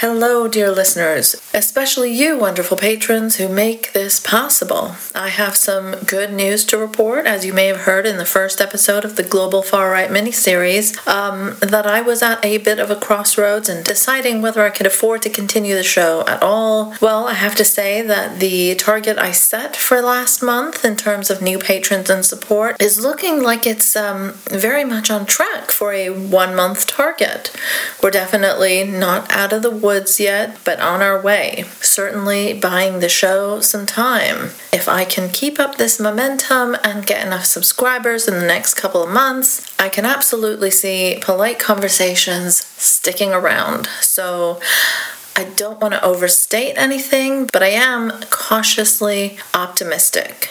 Hello, 0.00 0.48
dear 0.48 0.70
listeners, 0.70 1.36
especially 1.52 2.10
you, 2.10 2.38
wonderful 2.38 2.78
patrons 2.78 3.36
who 3.36 3.50
make 3.50 3.92
this 3.92 4.18
possible. 4.18 4.94
I 5.14 5.28
have 5.28 5.56
some 5.56 5.94
good 6.06 6.32
news 6.32 6.64
to 6.68 6.78
report, 6.78 7.26
as 7.26 7.44
you 7.44 7.52
may 7.52 7.66
have 7.66 7.80
heard 7.80 8.06
in 8.06 8.16
the 8.16 8.24
first 8.24 8.62
episode 8.62 9.04
of 9.04 9.16
the 9.16 9.22
Global 9.22 9.60
Far 9.60 9.90
Right 9.90 10.08
miniseries, 10.08 11.06
um, 11.06 11.58
that 11.60 11.86
I 11.86 12.00
was 12.00 12.22
at 12.22 12.42
a 12.42 12.56
bit 12.56 12.78
of 12.78 12.90
a 12.90 12.96
crossroads 12.96 13.68
and 13.68 13.84
deciding 13.84 14.40
whether 14.40 14.62
I 14.64 14.70
could 14.70 14.86
afford 14.86 15.20
to 15.20 15.28
continue 15.28 15.74
the 15.74 15.82
show 15.82 16.24
at 16.26 16.42
all. 16.42 16.94
Well, 17.02 17.28
I 17.28 17.34
have 17.34 17.54
to 17.56 17.64
say 17.66 18.00
that 18.00 18.40
the 18.40 18.76
target 18.76 19.18
I 19.18 19.32
set 19.32 19.76
for 19.76 20.00
last 20.00 20.42
month 20.42 20.82
in 20.82 20.96
terms 20.96 21.28
of 21.28 21.42
new 21.42 21.58
patrons 21.58 22.08
and 22.08 22.24
support 22.24 22.80
is 22.80 23.04
looking 23.04 23.42
like 23.42 23.66
it's 23.66 23.94
um, 23.96 24.32
very 24.48 24.86
much 24.86 25.10
on 25.10 25.26
track 25.26 25.70
for 25.70 25.92
a 25.92 26.08
one 26.08 26.56
month 26.56 26.86
target. 26.86 27.54
We're 28.02 28.10
definitely 28.10 28.84
not 28.84 29.30
out 29.30 29.52
of 29.52 29.60
the 29.60 29.68
woods 29.68 29.89
woods 29.90 30.20
yet, 30.20 30.56
but 30.64 30.78
on 30.78 31.02
our 31.02 31.20
way. 31.20 31.64
Certainly 31.80 32.60
buying 32.60 33.00
the 33.00 33.08
show 33.08 33.60
some 33.60 33.86
time. 33.86 34.50
If 34.72 34.88
I 34.88 35.04
can 35.04 35.28
keep 35.30 35.58
up 35.58 35.78
this 35.78 35.98
momentum 35.98 36.76
and 36.84 37.04
get 37.04 37.26
enough 37.26 37.44
subscribers 37.44 38.28
in 38.28 38.34
the 38.34 38.46
next 38.46 38.74
couple 38.74 39.02
of 39.02 39.10
months, 39.10 39.50
I 39.80 39.88
can 39.88 40.04
absolutely 40.04 40.70
see 40.70 41.18
polite 41.20 41.58
conversations 41.58 42.64
sticking 42.76 43.32
around. 43.32 43.88
So 44.00 44.60
I 45.34 45.42
don't 45.56 45.80
want 45.80 45.94
to 45.94 46.04
overstate 46.04 46.74
anything, 46.76 47.46
but 47.52 47.64
I 47.64 47.70
am 47.70 48.12
cautiously 48.30 49.38
optimistic. 49.54 50.50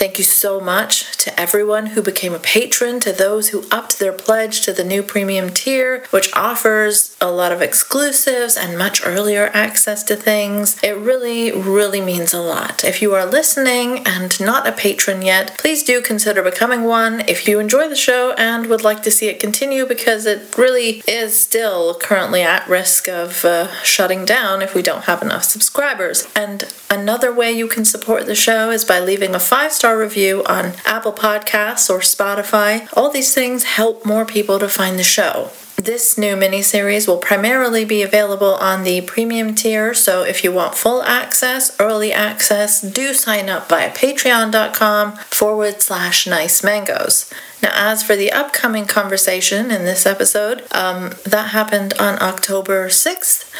Thank 0.00 0.16
you 0.16 0.24
so 0.24 0.60
much 0.60 1.14
to 1.18 1.38
everyone 1.38 1.88
who 1.88 2.00
became 2.00 2.32
a 2.32 2.38
patron, 2.38 3.00
to 3.00 3.12
those 3.12 3.50
who 3.50 3.66
upped 3.70 3.98
their 3.98 4.14
pledge 4.14 4.62
to 4.62 4.72
the 4.72 4.82
new 4.82 5.02
premium 5.02 5.50
tier, 5.50 6.06
which 6.08 6.32
offers 6.32 7.14
a 7.20 7.30
lot 7.30 7.52
of 7.52 7.60
exclusives 7.60 8.56
and 8.56 8.78
much 8.78 9.02
earlier 9.04 9.50
access 9.52 10.02
to 10.04 10.16
things. 10.16 10.82
It 10.82 10.96
really, 10.96 11.52
really 11.52 12.00
means 12.00 12.32
a 12.32 12.40
lot. 12.40 12.82
If 12.82 13.02
you 13.02 13.12
are 13.12 13.26
listening 13.26 13.98
and 14.06 14.40
not 14.40 14.66
a 14.66 14.72
patron 14.72 15.20
yet, 15.20 15.58
please 15.58 15.82
do 15.82 16.00
consider 16.00 16.42
becoming 16.42 16.84
one 16.84 17.20
if 17.28 17.46
you 17.46 17.60
enjoy 17.60 17.86
the 17.86 17.94
show 17.94 18.32
and 18.38 18.68
would 18.68 18.82
like 18.82 19.02
to 19.02 19.10
see 19.10 19.28
it 19.28 19.38
continue 19.38 19.84
because 19.84 20.24
it 20.24 20.56
really 20.56 21.02
is 21.06 21.38
still 21.38 21.94
currently 21.96 22.40
at 22.40 22.66
risk 22.66 23.06
of 23.06 23.44
uh, 23.44 23.70
shutting 23.82 24.24
down 24.24 24.62
if 24.62 24.74
we 24.74 24.80
don't 24.80 25.04
have 25.04 25.20
enough 25.20 25.44
subscribers. 25.44 26.26
And 26.34 26.72
another 26.88 27.34
way 27.34 27.52
you 27.52 27.68
can 27.68 27.84
support 27.84 28.24
the 28.24 28.34
show 28.34 28.70
is 28.70 28.86
by 28.86 28.98
leaving 28.98 29.34
a 29.34 29.38
five 29.38 29.72
star 29.72 29.89
star 29.90 29.98
review 29.98 30.44
on 30.44 30.72
Apple 30.84 31.12
Podcasts 31.12 31.90
or 31.90 31.98
Spotify. 31.98 32.88
All 32.96 33.10
these 33.10 33.34
things 33.34 33.64
help 33.64 34.06
more 34.06 34.24
people 34.24 34.60
to 34.60 34.68
find 34.68 34.96
the 34.96 35.02
show. 35.02 35.50
This 35.74 36.16
new 36.16 36.36
mini 36.36 36.62
series 36.62 37.08
will 37.08 37.18
primarily 37.18 37.84
be 37.84 38.02
available 38.02 38.54
on 38.54 38.84
the 38.84 39.00
premium 39.00 39.56
tier, 39.56 39.92
so 39.92 40.22
if 40.22 40.44
you 40.44 40.52
want 40.52 40.76
full 40.76 41.02
access, 41.02 41.74
early 41.80 42.12
access, 42.12 42.80
do 42.80 43.12
sign 43.14 43.48
up 43.48 43.68
via 43.68 43.90
patreon.com 43.90 45.16
forward 45.28 45.82
slash 45.82 46.24
nice 46.24 46.62
mangoes. 46.62 47.28
Now, 47.60 47.72
as 47.74 48.04
for 48.04 48.14
the 48.14 48.30
upcoming 48.30 48.86
conversation 48.86 49.72
in 49.72 49.84
this 49.84 50.06
episode, 50.06 50.62
um, 50.70 51.14
that 51.24 51.48
happened 51.48 51.94
on 51.98 52.22
October 52.22 52.88
6th 52.88 53.50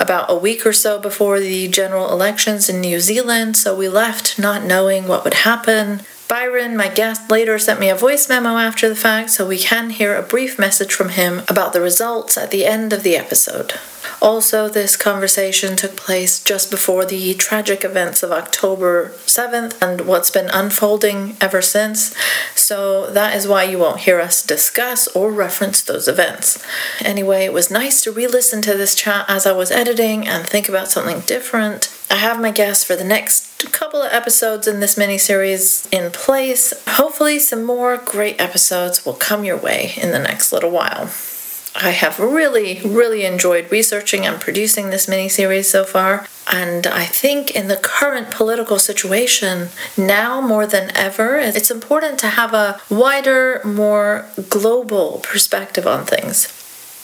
about 0.00 0.30
a 0.30 0.34
week 0.34 0.64
or 0.64 0.72
so 0.72 0.98
before 0.98 1.38
the 1.38 1.68
general 1.68 2.10
elections 2.10 2.68
in 2.68 2.80
New 2.80 2.98
Zealand, 2.98 3.56
so 3.56 3.76
we 3.76 3.88
left 3.88 4.38
not 4.38 4.64
knowing 4.64 5.06
what 5.06 5.22
would 5.22 5.34
happen. 5.34 6.00
Byron, 6.26 6.76
my 6.76 6.88
guest, 6.88 7.30
later 7.30 7.58
sent 7.58 7.78
me 7.78 7.90
a 7.90 7.94
voice 7.94 8.28
memo 8.28 8.56
after 8.56 8.88
the 8.88 8.96
fact, 8.96 9.30
so 9.30 9.46
we 9.46 9.58
can 9.58 9.90
hear 9.90 10.16
a 10.16 10.22
brief 10.22 10.58
message 10.58 10.94
from 10.94 11.10
him 11.10 11.42
about 11.48 11.72
the 11.72 11.80
results 11.80 12.38
at 12.38 12.50
the 12.50 12.64
end 12.64 12.92
of 12.92 13.02
the 13.02 13.16
episode. 13.16 13.74
Also, 14.22 14.68
this 14.68 14.96
conversation 14.96 15.76
took 15.76 15.96
place 15.96 16.42
just 16.42 16.70
before 16.70 17.06
the 17.06 17.32
tragic 17.34 17.84
events 17.84 18.22
of 18.22 18.30
October 18.30 19.12
7th 19.24 19.80
and 19.80 20.02
what's 20.02 20.30
been 20.30 20.50
unfolding 20.52 21.36
ever 21.40 21.62
since, 21.62 22.14
so 22.54 23.10
that 23.10 23.34
is 23.34 23.48
why 23.48 23.64
you 23.64 23.78
won't 23.78 24.00
hear 24.00 24.20
us 24.20 24.44
discuss 24.44 25.08
or 25.08 25.32
reference 25.32 25.80
those 25.80 26.06
events. 26.06 26.62
Anyway, 27.00 27.44
it 27.46 27.52
was 27.52 27.70
nice 27.70 28.02
to 28.02 28.12
re 28.12 28.26
listen 28.26 28.60
to 28.60 28.76
this 28.76 28.94
chat 28.94 29.24
as 29.26 29.46
I 29.46 29.52
was 29.52 29.70
editing 29.70 30.28
and 30.28 30.46
think 30.46 30.68
about 30.68 30.88
something 30.88 31.20
different. 31.20 31.88
I 32.10 32.16
have 32.16 32.40
my 32.40 32.50
guests 32.50 32.84
for 32.84 32.96
the 32.96 33.04
next 33.04 33.72
couple 33.72 34.02
of 34.02 34.12
episodes 34.12 34.66
in 34.66 34.80
this 34.80 34.98
mini 34.98 35.16
series 35.16 35.88
in 35.90 36.10
place. 36.10 36.74
Hopefully, 36.86 37.38
some 37.38 37.64
more 37.64 37.96
great 37.96 38.38
episodes 38.38 39.06
will 39.06 39.14
come 39.14 39.44
your 39.44 39.56
way 39.56 39.92
in 39.96 40.10
the 40.10 40.18
next 40.18 40.52
little 40.52 40.70
while. 40.70 41.08
I 41.74 41.90
have 41.90 42.18
really, 42.18 42.80
really 42.84 43.24
enjoyed 43.24 43.70
researching 43.70 44.26
and 44.26 44.40
producing 44.40 44.90
this 44.90 45.06
miniseries 45.06 45.66
so 45.66 45.84
far. 45.84 46.26
And 46.52 46.86
I 46.86 47.04
think 47.04 47.52
in 47.52 47.68
the 47.68 47.76
current 47.76 48.30
political 48.30 48.78
situation, 48.78 49.68
now 49.96 50.40
more 50.40 50.66
than 50.66 50.94
ever, 50.96 51.38
it's 51.38 51.70
important 51.70 52.18
to 52.20 52.26
have 52.28 52.52
a 52.54 52.80
wider, 52.90 53.60
more 53.64 54.26
global 54.48 55.20
perspective 55.22 55.86
on 55.86 56.04
things. 56.04 56.48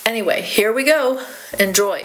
Anyway, 0.04 0.42
here 0.42 0.72
we 0.72 0.82
go. 0.82 1.24
Enjoy. 1.60 2.02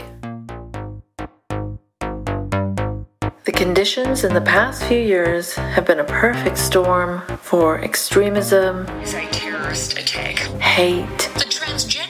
The 3.44 3.52
conditions 3.52 4.24
in 4.24 4.36
the 4.36 4.42
past 4.42 4.84
few 4.84 5.00
years 5.00 5.56
have 5.56 5.86
been 5.86 6.00
a 6.00 6.04
perfect 6.04 6.60
storm 6.60 7.22
for 7.38 7.80
extremism, 7.80 8.88
a 8.88 9.28
terrorist 9.32 9.98
attack, 9.98 10.38
hate, 10.62 11.30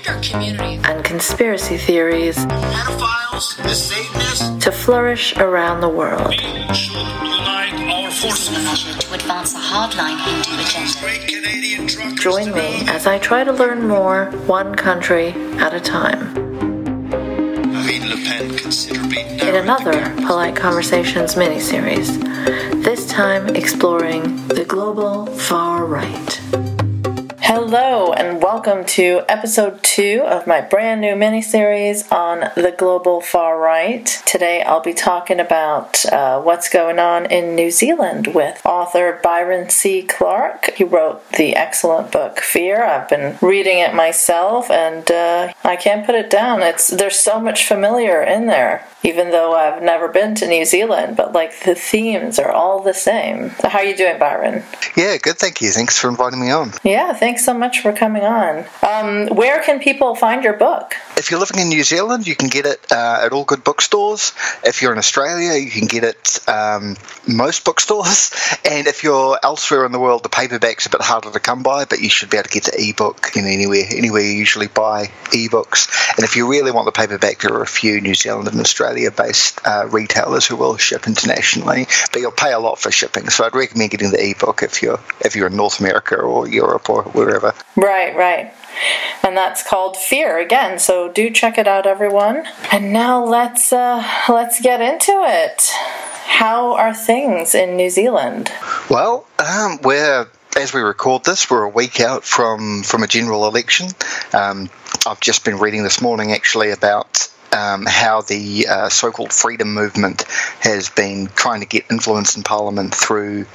transgender 0.01 0.31
community, 0.31 0.79
and 0.83 1.03
conspiracy 1.03 1.77
theories 1.77 2.37
pedophiles, 2.37 3.57
the 3.63 3.73
Satanists, 3.73 4.63
to 4.63 4.71
flourish 4.71 5.35
around 5.37 5.81
the 5.81 5.89
world. 5.89 6.29
We 6.29 6.73
should 6.73 6.95
unite 6.95 7.73
our 7.91 8.11
forces. 8.11 8.49
In 8.49 8.55
a 8.55 8.63
measure 8.63 8.97
to 8.97 9.13
advance 9.13 9.53
a 9.53 9.57
hardline 9.57 10.19
Hindu 10.25 10.61
agenda. 10.61 10.99
Great 10.99 11.27
Canadian 11.27 11.87
truckers 11.87 12.19
Join 12.19 12.53
me 12.53 12.87
as 12.87 13.07
I 13.07 13.19
try 13.19 13.43
to 13.43 13.51
learn 13.51 13.87
more, 13.87 14.25
one 14.47 14.75
country 14.75 15.29
at 15.59 15.73
a 15.73 15.79
time. 15.79 16.33
Marine 17.71 18.09
Le 18.09 18.15
Pen 18.17 18.57
considerably 18.57 19.21
In 19.21 19.55
another 19.55 20.13
Polite 20.25 20.55
Conversations 20.55 21.35
miniseries, 21.35 22.21
this 22.83 23.07
time 23.07 23.55
exploring 23.55 24.47
the 24.47 24.65
global 24.65 25.25
far 25.25 25.85
right. 25.85 26.70
Hello, 27.53 28.13
and 28.13 28.41
welcome 28.41 28.85
to 28.85 29.23
episode 29.27 29.83
two 29.83 30.23
of 30.25 30.47
my 30.47 30.61
brand 30.61 31.01
new 31.01 31.15
miniseries 31.15 32.09
on 32.09 32.49
the 32.55 32.73
global 32.77 33.19
far 33.19 33.59
right. 33.59 34.05
Today 34.25 34.61
I'll 34.61 34.79
be 34.79 34.93
talking 34.93 35.37
about 35.37 36.05
uh, 36.05 36.41
what's 36.41 36.69
going 36.69 36.97
on 36.97 37.25
in 37.25 37.53
New 37.53 37.69
Zealand 37.69 38.27
with 38.27 38.61
author 38.65 39.19
Byron 39.21 39.69
C. 39.69 40.01
Clark. 40.01 40.75
He 40.75 40.85
wrote 40.85 41.29
the 41.33 41.57
excellent 41.57 42.13
book 42.13 42.39
Fear. 42.39 42.85
I've 42.85 43.09
been 43.09 43.37
reading 43.41 43.79
it 43.79 43.93
myself, 43.93 44.71
and 44.71 45.11
uh, 45.11 45.51
I 45.65 45.75
can't 45.75 46.05
put 46.05 46.15
it 46.15 46.29
down. 46.29 46.61
It's 46.61 46.87
there's 46.87 47.19
so 47.19 47.41
much 47.41 47.67
familiar 47.67 48.23
in 48.23 48.45
there 48.45 48.87
even 49.03 49.31
though 49.31 49.55
I've 49.55 49.81
never 49.81 50.07
been 50.07 50.35
to 50.35 50.47
New 50.47 50.65
Zealand, 50.65 51.17
but 51.17 51.33
like 51.33 51.61
the 51.61 51.75
themes 51.75 52.37
are 52.37 52.51
all 52.51 52.81
the 52.81 52.93
same. 52.93 53.51
So 53.59 53.69
How 53.69 53.79
are 53.79 53.85
you 53.85 53.95
doing, 53.95 54.19
Byron? 54.19 54.63
Yeah, 54.95 55.17
good. 55.17 55.37
Thank 55.37 55.61
you. 55.61 55.71
Thanks 55.71 55.97
for 55.97 56.09
inviting 56.09 56.39
me 56.39 56.51
on. 56.51 56.71
Yeah, 56.83 57.13
thanks 57.13 57.40
so 57.43 57.53
much 57.53 57.79
for 57.81 57.93
coming 57.93 58.23
on. 58.23 58.65
Um, 58.87 59.27
where 59.35 59.63
can 59.63 59.79
people 59.79 60.15
find 60.15 60.43
your 60.43 60.53
book? 60.53 60.95
If 61.17 61.31
you're 61.31 61.39
living 61.39 61.59
in 61.59 61.69
New 61.69 61.83
Zealand, 61.83 62.27
you 62.27 62.35
can 62.35 62.49
get 62.49 62.65
it 62.65 62.79
uh, 62.91 63.21
at 63.23 63.33
all 63.33 63.43
good 63.43 63.63
bookstores. 63.63 64.33
If 64.63 64.81
you're 64.81 64.91
in 64.91 64.97
Australia, 64.97 65.53
you 65.53 65.71
can 65.71 65.87
get 65.87 66.03
it 66.03 66.39
um, 66.47 66.95
most 67.27 67.65
bookstores. 67.65 68.31
And 68.63 68.87
if 68.87 69.03
you're 69.03 69.37
elsewhere 69.43 69.85
in 69.85 69.91
the 69.91 69.99
world, 69.99 70.23
the 70.23 70.29
paperback's 70.29 70.85
a 70.85 70.89
bit 70.89 71.01
harder 71.01 71.31
to 71.31 71.39
come 71.39 71.63
by, 71.63 71.85
but 71.85 71.99
you 71.99 72.09
should 72.09 72.29
be 72.29 72.37
able 72.37 72.47
to 72.47 72.53
get 72.53 72.65
the 72.65 72.89
ebook 72.89 73.35
know, 73.35 73.47
anywhere 73.47 73.83
anywhere 73.89 74.21
you 74.21 74.31
usually 74.31 74.67
buy 74.67 75.07
ebooks. 75.31 75.89
And 76.15 76.23
if 76.23 76.35
you 76.35 76.49
really 76.49 76.71
want 76.71 76.85
the 76.85 76.91
paperback, 76.91 77.39
there 77.39 77.53
are 77.53 77.63
a 77.63 77.67
few 77.67 78.01
New 78.01 78.15
Zealand 78.15 78.47
and 78.47 78.59
Australia 78.59 79.11
based 79.11 79.59
uh, 79.65 79.87
retailers 79.89 80.45
who 80.45 80.55
will 80.55 80.77
ship 80.77 81.07
internationally, 81.07 81.87
but 82.11 82.21
you'll 82.21 82.31
pay 82.31 82.53
a 82.53 82.59
lot 82.59 82.79
for 82.79 82.91
shipping. 82.91 83.29
So 83.29 83.45
I'd 83.45 83.55
recommend 83.55 83.91
getting 83.91 84.11
the 84.11 84.31
ebook 84.31 84.63
if 84.63 84.81
you're 84.81 84.99
if 85.21 85.35
you're 85.35 85.47
in 85.47 85.55
North 85.55 85.79
America 85.79 86.15
or 86.15 86.47
Europe 86.47 86.89
or 86.89 87.03
wherever. 87.03 87.30
Right, 87.75 88.15
right. 88.15 88.53
And 89.23 89.37
that's 89.37 89.67
called 89.67 89.97
Fear 89.97 90.39
again. 90.39 90.79
So 90.79 91.11
do 91.11 91.29
check 91.29 91.57
it 91.57 91.67
out, 91.67 91.85
everyone. 91.85 92.45
And 92.71 92.91
now 92.91 93.23
let's 93.23 93.71
uh, 93.71 94.03
let's 94.29 94.61
get 94.61 94.81
into 94.81 95.13
it. 95.25 95.69
How 96.25 96.73
are 96.73 96.93
things 96.93 97.53
in 97.53 97.75
New 97.75 97.89
Zealand? 97.89 98.51
Well, 98.89 99.27
um, 99.39 99.79
we're 99.83 100.27
as 100.57 100.73
we 100.73 100.81
record 100.81 101.23
this, 101.23 101.49
we're 101.49 101.63
a 101.63 101.69
week 101.69 101.99
out 101.99 102.23
from 102.23 102.83
from 102.83 103.03
a 103.03 103.07
general 103.07 103.47
election. 103.47 103.89
Um, 104.33 104.69
I've 105.05 105.19
just 105.19 105.45
been 105.45 105.57
reading 105.57 105.83
this 105.83 106.01
morning 106.01 106.31
actually 106.31 106.71
about 106.71 107.27
um, 107.53 107.85
how 107.87 108.21
the 108.21 108.67
uh, 108.69 108.89
so-called 108.89 109.33
freedom 109.33 109.73
movement 109.73 110.23
has 110.61 110.89
been 110.89 111.27
trying 111.35 111.61
to 111.61 111.65
get 111.65 111.85
influence 111.91 112.35
in 112.35 112.43
Parliament 112.43 112.93
through 112.93 113.45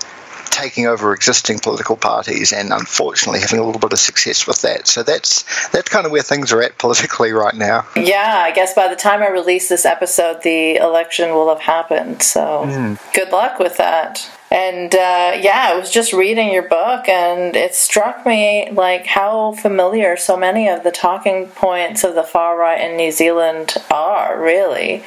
taking 0.56 0.86
over 0.86 1.12
existing 1.12 1.58
political 1.58 1.96
parties 1.96 2.52
and 2.52 2.72
unfortunately 2.72 3.40
having 3.40 3.58
a 3.58 3.64
little 3.64 3.80
bit 3.80 3.92
of 3.92 3.98
success 3.98 4.46
with 4.46 4.62
that. 4.62 4.88
So 4.88 5.02
that's 5.02 5.68
that's 5.68 5.88
kind 5.88 6.06
of 6.06 6.12
where 6.12 6.22
things 6.22 6.52
are 6.52 6.62
at 6.62 6.78
politically 6.78 7.32
right 7.32 7.54
now. 7.54 7.86
Yeah, 7.94 8.42
I 8.44 8.52
guess 8.52 8.72
by 8.74 8.88
the 8.88 8.96
time 8.96 9.22
I 9.22 9.28
release 9.28 9.68
this 9.68 9.84
episode, 9.84 10.42
the 10.42 10.76
election 10.76 11.30
will 11.30 11.50
have 11.50 11.60
happened. 11.60 12.22
So 12.22 12.96
good 13.14 13.30
luck 13.30 13.58
with 13.58 13.76
that. 13.76 14.28
And 14.50 14.94
uh, 14.94 15.36
yeah, 15.40 15.66
I 15.70 15.76
was 15.76 15.90
just 15.90 16.12
reading 16.12 16.52
your 16.52 16.68
book, 16.68 17.08
and 17.08 17.56
it 17.56 17.74
struck 17.74 18.24
me 18.24 18.70
like 18.70 19.04
how 19.04 19.52
familiar 19.52 20.16
so 20.16 20.36
many 20.36 20.68
of 20.68 20.84
the 20.84 20.92
talking 20.92 21.48
points 21.48 22.04
of 22.04 22.14
the 22.14 22.22
far 22.22 22.56
right 22.56 22.80
in 22.80 22.96
New 22.96 23.10
Zealand 23.10 23.74
are, 23.90 24.40
really. 24.40 25.02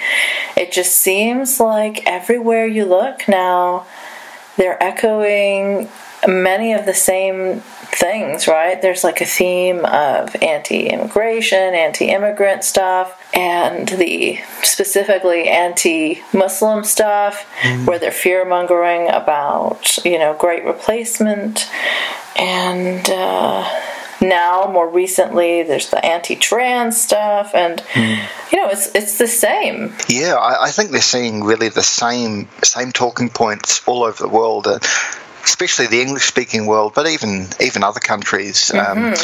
It 0.57 0.73
just 0.73 0.97
seems 0.97 1.59
like 1.59 2.05
everywhere 2.05 2.67
you 2.67 2.83
look 2.83 3.29
now, 3.29 3.87
they're 4.59 4.81
echoing 4.83 5.87
many 6.27 6.73
of 6.73 6.85
the 6.85 6.93
same 6.93 7.61
things, 7.61 8.45
right? 8.45 8.81
There's 8.81 9.05
like 9.05 9.21
a 9.21 9.25
theme 9.25 9.85
of 9.85 10.35
anti-immigration, 10.43 11.73
anti-immigrant 11.73 12.65
stuff, 12.65 13.17
and 13.33 13.87
the 13.87 14.37
specifically 14.61 15.47
anti-Muslim 15.47 16.83
stuff, 16.83 17.45
where 17.85 17.97
they're 17.97 18.11
fear 18.11 18.43
mongering 18.43 19.09
about 19.09 19.97
you 20.03 20.19
know 20.19 20.35
great 20.37 20.65
replacement, 20.65 21.69
and 22.35 23.09
uh, 23.09 23.63
now 24.21 24.69
more 24.71 24.89
recently 24.89 25.63
there's 25.63 25.89
the 25.89 26.03
anti-trans 26.03 26.99
stuff, 26.99 27.53
and 27.53 27.83
you 27.95 28.61
know 28.61 28.69
it's 28.69 28.93
it's 28.95 29.17
the 29.17 29.27
same. 29.27 29.93
Yeah, 30.07 30.35
I, 30.35 30.65
I 30.65 30.71
think 30.71 30.91
they're 30.91 31.01
seeing 31.01 31.43
really 31.43 31.69
the 31.69 31.83
same 31.83 32.47
same 32.63 32.91
talking 32.91 33.29
points 33.29 33.81
all 33.87 34.03
over 34.03 34.21
the 34.21 34.29
world. 34.29 34.67
Uh, 34.67 34.79
especially 35.43 35.87
the 35.87 36.01
English 36.01 36.25
speaking 36.25 36.65
world, 36.65 36.93
but 36.93 37.07
even 37.07 37.47
even 37.59 37.83
other 37.83 37.99
countries. 37.99 38.73
Um, 38.73 39.15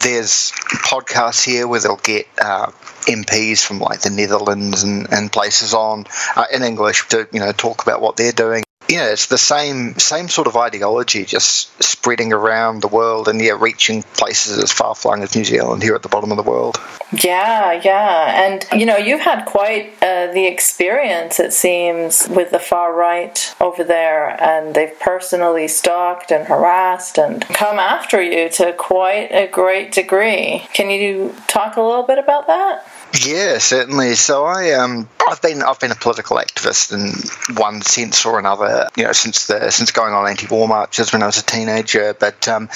there's 0.00 0.52
podcasts 0.84 1.44
here 1.44 1.66
where 1.66 1.80
they'll 1.80 1.96
get 1.96 2.28
uh, 2.40 2.70
MPs 3.06 3.64
from 3.64 3.78
like 3.78 4.00
the 4.00 4.10
Netherlands 4.10 4.82
and, 4.82 5.12
and 5.12 5.32
places 5.32 5.74
on 5.74 6.04
uh, 6.36 6.44
in 6.52 6.62
English 6.62 7.08
to 7.08 7.26
you 7.32 7.40
know 7.40 7.52
talk 7.52 7.82
about 7.82 8.00
what 8.00 8.16
they're 8.16 8.32
doing. 8.32 8.62
Yeah, 8.88 9.10
it's 9.10 9.26
the 9.26 9.38
same 9.38 9.98
same 9.98 10.28
sort 10.28 10.46
of 10.46 10.56
ideology 10.56 11.24
just 11.24 11.82
spreading 11.82 12.32
around 12.32 12.82
the 12.82 12.88
world 12.88 13.26
and 13.26 13.40
yeah, 13.40 13.56
reaching 13.58 14.02
places 14.02 14.62
as 14.62 14.72
far 14.72 14.94
flung 14.94 15.22
as 15.22 15.34
New 15.34 15.44
Zealand 15.44 15.82
here 15.82 15.94
at 15.94 16.02
the 16.02 16.08
bottom 16.08 16.30
of 16.30 16.36
the 16.36 16.42
world. 16.42 16.78
Yeah, 17.12 17.80
yeah. 17.84 18.44
And, 18.44 18.66
you 18.78 18.86
know, 18.86 18.96
you've 18.96 19.20
had 19.20 19.44
quite 19.44 19.94
uh, 20.02 20.32
the 20.32 20.46
experience, 20.46 21.38
it 21.38 21.52
seems, 21.52 22.28
with 22.28 22.50
the 22.50 22.58
far 22.58 22.94
right 22.94 23.54
over 23.60 23.84
there, 23.84 24.40
and 24.42 24.74
they've 24.74 24.98
personally 24.98 25.68
stalked 25.68 26.30
and 26.30 26.46
harassed 26.46 27.18
and 27.18 27.42
come 27.42 27.78
after 27.78 28.20
you 28.22 28.48
to 28.50 28.72
quite 28.72 29.28
a 29.30 29.46
great 29.46 29.92
degree. 29.92 30.66
Can 30.72 30.90
you 30.90 31.34
talk 31.46 31.76
a 31.76 31.82
little 31.82 32.04
bit 32.04 32.18
about 32.18 32.46
that? 32.48 32.86
Yeah, 33.24 33.58
certainly. 33.58 34.14
So 34.14 34.44
I 34.44 34.72
um 34.72 35.08
I've 35.28 35.40
been 35.40 35.62
I've 35.62 35.80
been 35.80 35.92
a 35.92 35.96
political 35.96 36.36
activist 36.36 36.92
in 36.92 37.56
one 37.56 37.82
sense 37.82 38.26
or 38.26 38.38
another, 38.38 38.88
you 38.96 39.04
know, 39.04 39.12
since 39.12 39.46
the 39.46 39.70
since 39.70 39.90
going 39.92 40.12
on 40.12 40.28
anti-war 40.28 40.68
marches 40.68 41.12
when 41.12 41.22
I 41.22 41.26
was 41.26 41.38
a 41.38 41.44
teenager. 41.44 42.14
But 42.14 42.46
um, 42.48 42.68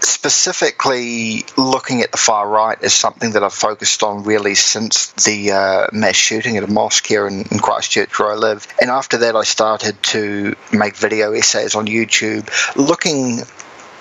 specifically 0.00 1.44
looking 1.56 2.02
at 2.02 2.12
the 2.12 2.18
far 2.18 2.48
right 2.48 2.80
is 2.82 2.94
something 2.94 3.32
that 3.32 3.42
I've 3.42 3.54
focused 3.54 4.02
on 4.02 4.24
really 4.24 4.54
since 4.54 5.12
the 5.24 5.52
uh, 5.52 5.86
mass 5.92 6.16
shooting 6.16 6.56
at 6.56 6.64
a 6.64 6.70
mosque 6.70 7.06
here 7.06 7.26
in, 7.26 7.42
in 7.50 7.58
Christchurch 7.58 8.18
where 8.18 8.32
I 8.32 8.36
live. 8.36 8.66
And 8.80 8.90
after 8.90 9.18
that, 9.18 9.36
I 9.36 9.44
started 9.44 10.02
to 10.04 10.56
make 10.72 10.96
video 10.96 11.32
essays 11.32 11.74
on 11.74 11.86
YouTube, 11.86 12.48
looking 12.76 13.42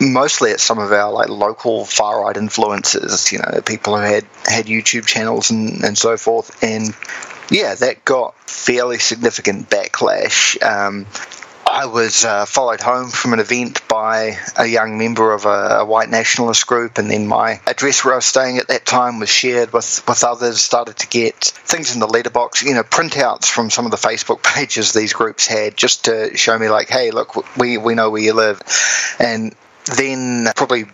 mostly 0.02 0.52
at 0.52 0.60
some 0.60 0.80
of 0.80 0.92
our 0.92 1.12
like 1.12 1.30
local 1.30 1.86
far 1.86 2.24
right 2.24 2.36
influences, 2.36 3.32
you 3.32 3.38
know, 3.40 3.62
people 3.62 3.96
who 3.96 4.02
had 4.02 4.26
had 4.46 4.66
YouTube 4.66 5.06
channels 5.06 5.52
and, 5.52 5.84
and 5.84 5.98
so 5.98 6.18
forth. 6.18 6.62
And 6.64 6.96
yeah, 7.52 7.76
that 7.76 8.04
got 8.04 8.36
fairly 8.50 8.98
significant 8.98 9.70
backlash. 9.70 10.62
Um, 10.62 11.06
I 11.72 11.86
was 11.86 12.26
uh, 12.26 12.46
followed 12.46 12.82
home 12.82 13.12
from 13.12 13.32
an 13.32 13.40
event 13.40 13.88
by 13.88 14.38
a 14.58 14.66
young 14.66 14.98
member 14.98 15.32
of 15.32 15.46
a, 15.46 15.78
a, 15.80 15.86
white 15.86 16.10
nationalist 16.10 16.68
group, 16.68 16.98
and 16.98 17.10
then 17.10 17.28
my 17.28 17.62
address 17.66 18.04
where 18.04 18.14
I 18.14 18.18
was 18.18 18.26
staying 18.26 18.58
at 18.58 18.68
that 18.68 18.86
time 18.86 19.20
was 19.20 19.30
shared 19.30 19.72
with, 19.72 20.04
with 20.06 20.24
others. 20.26 20.60
Started 20.60 20.98
to 20.98 21.08
get 21.08 21.36
things 21.36 21.94
in 21.94 22.02
the 22.02 22.08
letterbox, 22.08 22.62
you 22.62 22.74
know, 22.74 22.84
printouts 22.84 23.46
from 23.46 23.70
some 23.70 23.86
of 23.86 23.92
the 23.92 23.98
Facebook 23.98 24.44
pages 24.56 24.92
these 24.92 25.14
groups 25.14 25.48
had, 25.48 25.78
just 25.78 26.06
to 26.06 26.36
show 26.36 26.58
me 26.60 26.68
like, 26.68 26.90
hey, 26.90 27.12
look, 27.12 27.58
we 27.58 27.78
we 27.78 27.96
know 27.96 28.10
where 28.10 28.22
you 28.22 28.34
live, 28.34 28.62
and 29.18 29.56
then 29.86 30.48
probably 30.56 30.86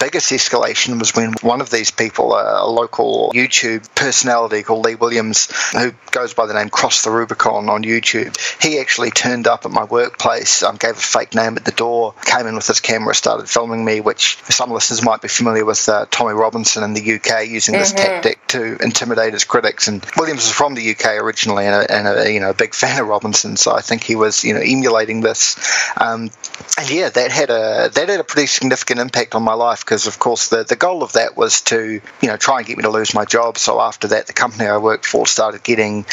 biggest 0.00 0.32
escalation 0.32 0.98
was 0.98 1.14
when 1.14 1.34
one 1.42 1.60
of 1.60 1.70
these 1.70 1.90
people, 1.90 2.32
a, 2.32 2.66
local 2.66 3.30
YouTube 3.34 3.86
personality 3.94 4.62
called 4.62 4.84
Lee 4.84 4.94
Williams, 4.94 5.48
who 5.72 5.92
goes 6.10 6.34
by 6.34 6.46
the 6.46 6.54
name 6.54 6.70
Cross 6.70 7.02
the 7.02 7.10
Rubicon 7.10 7.68
on 7.68 7.82
YouTube, 7.82 8.36
he 8.62 8.80
actually 8.80 9.10
turned 9.10 9.46
up 9.46 9.64
at 9.66 9.70
my 9.70 9.84
workplace, 9.84 10.62
um, 10.62 10.76
gave 10.76 10.92
a 10.92 11.00
fake 11.00 11.34
name 11.34 11.56
at 11.56 11.64
the 11.64 11.70
door, 11.72 12.14
came 12.24 12.46
in 12.46 12.54
with 12.54 12.66
his 12.66 12.80
camera, 12.80 13.14
started 13.14 13.48
filming 13.48 13.84
me, 13.84 14.00
which 14.00 14.38
some 14.44 14.70
listeners 14.70 15.04
might 15.04 15.20
be 15.20 15.28
familiar 15.28 15.64
with 15.64 15.88
uh, 15.88 16.06
Tommy 16.10 16.32
Robinson 16.32 16.82
in 16.82 16.94
the 16.94 17.14
UK 17.14 17.46
using 17.46 17.74
this 17.74 17.90
Mm-hmm. 17.90 18.22
tactic 18.22 18.46
to 18.48 18.76
intimidate 18.82 19.32
his 19.32 19.44
critics. 19.44 19.88
And 19.88 20.04
Williams 20.16 20.42
was 20.42 20.52
from 20.52 20.74
the 20.74 20.90
UK 20.90 21.16
originally 21.16 21.66
and 21.66 21.74
a, 21.74 21.92
and 21.92 22.06
a 22.06 22.32
you 22.32 22.40
know 22.40 22.50
a 22.50 22.54
big 22.54 22.74
fan 22.74 23.00
of 23.00 23.08
Robinson, 23.08 23.56
so 23.56 23.72
I 23.72 23.80
think 23.80 24.04
he 24.04 24.14
was 24.16 24.44
you 24.44 24.54
know 24.54 24.60
emulating 24.60 25.20
this. 25.20 25.56
Um, 25.96 26.30
and 26.78 26.90
yeah, 26.90 27.08
that 27.08 27.32
had 27.32 27.50
a 27.50 27.90
that 27.92 28.08
had 28.08 28.20
a 28.20 28.24
pretty 28.24 28.46
significant 28.46 29.00
impact 29.00 29.34
on 29.34 29.42
my 29.42 29.54
life 29.54 29.84
because, 29.90 30.06
of 30.06 30.20
course, 30.20 30.50
the 30.50 30.62
the 30.62 30.76
goal 30.76 31.02
of 31.02 31.14
that 31.14 31.36
was 31.36 31.62
to 31.62 32.00
you 32.22 32.28
know 32.28 32.36
try 32.36 32.58
and 32.58 32.66
get 32.66 32.76
me 32.76 32.84
to 32.84 32.90
lose 32.90 33.12
my 33.12 33.24
job. 33.24 33.58
So 33.58 33.80
after 33.80 34.06
that, 34.08 34.28
the 34.28 34.32
company 34.32 34.68
I 34.68 34.76
worked 34.76 35.04
for 35.04 35.26
started 35.26 35.64
getting 35.64 36.06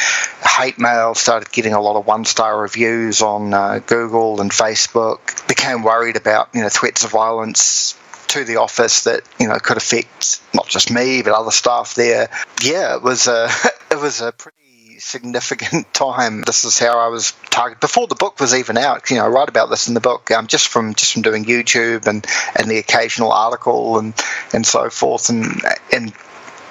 hate 0.44 0.80
mail, 0.80 1.14
started 1.14 1.52
getting 1.52 1.74
a 1.74 1.80
lot 1.80 1.96
of 1.96 2.08
one 2.08 2.26
star 2.26 2.60
reviews 2.60 3.22
on 3.22 3.54
uh, 3.54 3.78
Google 3.86 4.42
and 4.42 4.50
Facebook. 4.50 5.48
Became 5.48 5.84
worried 5.84 6.16
about 6.16 6.50
you 6.56 6.62
know 6.62 6.70
threats 6.70 7.04
of 7.04 7.12
violence 7.12 7.96
to 8.30 8.44
the 8.44 8.56
office 8.56 9.04
that 9.04 9.22
you 9.40 9.48
know 9.48 9.60
could 9.60 9.78
affect 9.78 10.42
not 10.56 10.68
just 10.68 10.90
me 10.90 11.22
but 11.22 11.34
other 11.34 11.52
staff 11.52 11.94
there. 11.94 12.32
Yeah, 12.64 12.96
it 12.96 13.04
was 13.04 13.28
a 13.28 13.48
it 13.92 14.02
was 14.02 14.22
a 14.22 14.32
pretty 14.32 14.67
significant 15.00 15.94
time. 15.94 16.42
This 16.42 16.66
is 16.66 16.80
how 16.80 17.00
I 17.00 17.08
was 17.08 17.34
targeted 17.50 17.80
before 17.80 18.08
the 18.08 18.16
book 18.16 18.40
was 18.40 18.54
even 18.54 18.78
out. 18.78 19.10
You 19.10 19.18
know, 19.18 19.26
I 19.26 19.28
write 19.30 19.50
about 19.50 19.70
this 19.70 19.88
in 19.88 19.94
the 19.94 20.00
book 20.00 20.32
um, 20.32 20.48
just 20.48 20.68
from 20.68 20.96
just 20.96 21.14
from 21.14 21.22
doing 21.22 21.46
YouTube 21.46 22.08
and 22.08 22.26
and 22.56 22.70
the 22.70 22.78
occasional 22.78 23.32
article 23.32 24.00
and 24.00 24.14
and 24.54 24.66
so 24.66 24.90
forth 24.90 25.30
and 25.30 25.62
and 25.92 26.14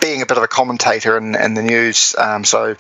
being 0.00 0.23
a 0.23 0.26
bit 0.26 0.37
of 0.37 0.43
a 0.43 0.49
commentator 0.49 1.17
in, 1.17 1.34
in 1.34 1.55
the 1.55 1.62
news. 1.62 2.14
Um, 2.17 2.44
so 2.44 2.76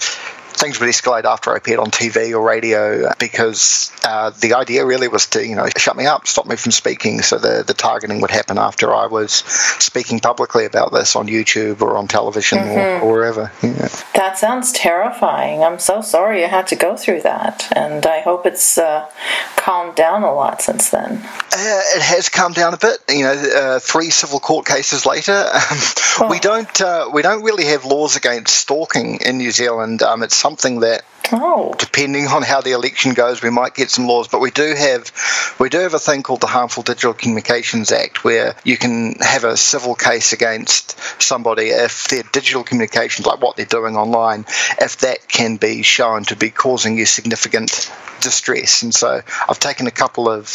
things 0.56 0.80
would 0.80 0.88
escalate 0.88 1.24
after 1.24 1.52
I 1.52 1.56
appeared 1.56 1.78
on 1.78 1.90
TV 1.90 2.32
or 2.32 2.46
radio 2.46 3.10
because 3.18 3.92
uh, 4.04 4.30
the 4.30 4.54
idea 4.54 4.84
really 4.84 5.08
was 5.08 5.26
to, 5.28 5.46
you 5.46 5.54
know, 5.54 5.66
shut 5.76 5.96
me 5.96 6.06
up, 6.06 6.26
stop 6.26 6.46
me 6.46 6.56
from 6.56 6.72
speaking. 6.72 7.22
So 7.22 7.38
the, 7.38 7.64
the 7.66 7.74
targeting 7.74 8.20
would 8.22 8.30
happen 8.30 8.58
after 8.58 8.94
I 8.94 9.06
was 9.06 9.32
speaking 9.32 10.20
publicly 10.20 10.64
about 10.64 10.92
this 10.92 11.16
on 11.16 11.26
YouTube 11.28 11.82
or 11.82 11.96
on 11.96 12.08
television 12.08 12.58
or, 12.58 13.00
or 13.00 13.12
wherever. 13.12 13.52
Yeah. 13.62 13.88
That 14.14 14.38
sounds 14.38 14.72
terrifying. 14.72 15.62
I'm 15.62 15.78
so 15.78 16.00
sorry 16.00 16.40
you 16.40 16.48
had 16.48 16.66
to 16.68 16.76
go 16.76 16.96
through 16.96 17.22
that, 17.22 17.70
and 17.74 18.06
I 18.06 18.20
hope 18.20 18.46
it's 18.46 18.78
uh, 18.78 19.08
calmed 19.56 19.96
down 19.96 20.22
a 20.22 20.32
lot 20.32 20.62
since 20.62 20.90
then. 20.90 21.16
Uh, 21.16 21.82
it 21.96 22.02
has 22.02 22.28
calmed 22.28 22.54
down 22.54 22.74
a 22.74 22.78
bit. 22.78 22.98
You 23.08 23.22
know, 23.22 23.32
uh, 23.32 23.78
three 23.78 24.10
civil 24.10 24.40
court 24.40 24.66
cases 24.66 25.06
later, 25.06 25.32
um, 26.20 26.30
we 26.30 26.38
don't 26.38 26.80
uh, 26.80 27.10
we 27.12 27.22
don't 27.22 27.42
really 27.42 27.66
have 27.66 27.84
laws 27.84 28.16
against 28.16 28.54
stalking 28.54 29.20
in 29.20 29.38
New 29.38 29.50
Zealand. 29.50 30.02
Um, 30.02 30.22
it's 30.22 30.36
something 30.46 30.80
that 30.80 31.02
Oh, 31.32 31.74
depending 31.76 32.28
on 32.28 32.42
how 32.42 32.60
the 32.60 32.70
election 32.70 33.12
goes, 33.12 33.42
we 33.42 33.50
might 33.50 33.74
get 33.74 33.90
some 33.90 34.06
laws. 34.06 34.28
But 34.28 34.40
we 34.40 34.52
do 34.52 34.74
have 34.76 35.10
we 35.58 35.68
do 35.68 35.78
have 35.78 35.92
a 35.92 35.98
thing 35.98 36.22
called 36.22 36.40
the 36.40 36.46
Harmful 36.46 36.84
Digital 36.84 37.14
Communications 37.14 37.90
Act, 37.90 38.22
where 38.22 38.54
you 38.62 38.76
can 38.76 39.16
have 39.20 39.42
a 39.42 39.56
civil 39.56 39.96
case 39.96 40.32
against 40.32 40.96
somebody 41.20 41.70
if 41.70 42.06
their 42.06 42.22
digital 42.22 42.62
communications, 42.62 43.26
like 43.26 43.42
what 43.42 43.56
they're 43.56 43.66
doing 43.66 43.96
online, 43.96 44.44
if 44.80 44.98
that 44.98 45.26
can 45.26 45.56
be 45.56 45.82
shown 45.82 46.22
to 46.26 46.36
be 46.36 46.50
causing 46.50 46.96
you 46.96 47.06
significant 47.06 47.90
distress. 48.20 48.82
And 48.82 48.94
so 48.94 49.20
I've 49.48 49.58
taken 49.58 49.88
a 49.88 49.96
couple 50.02 50.28
of 50.28 50.46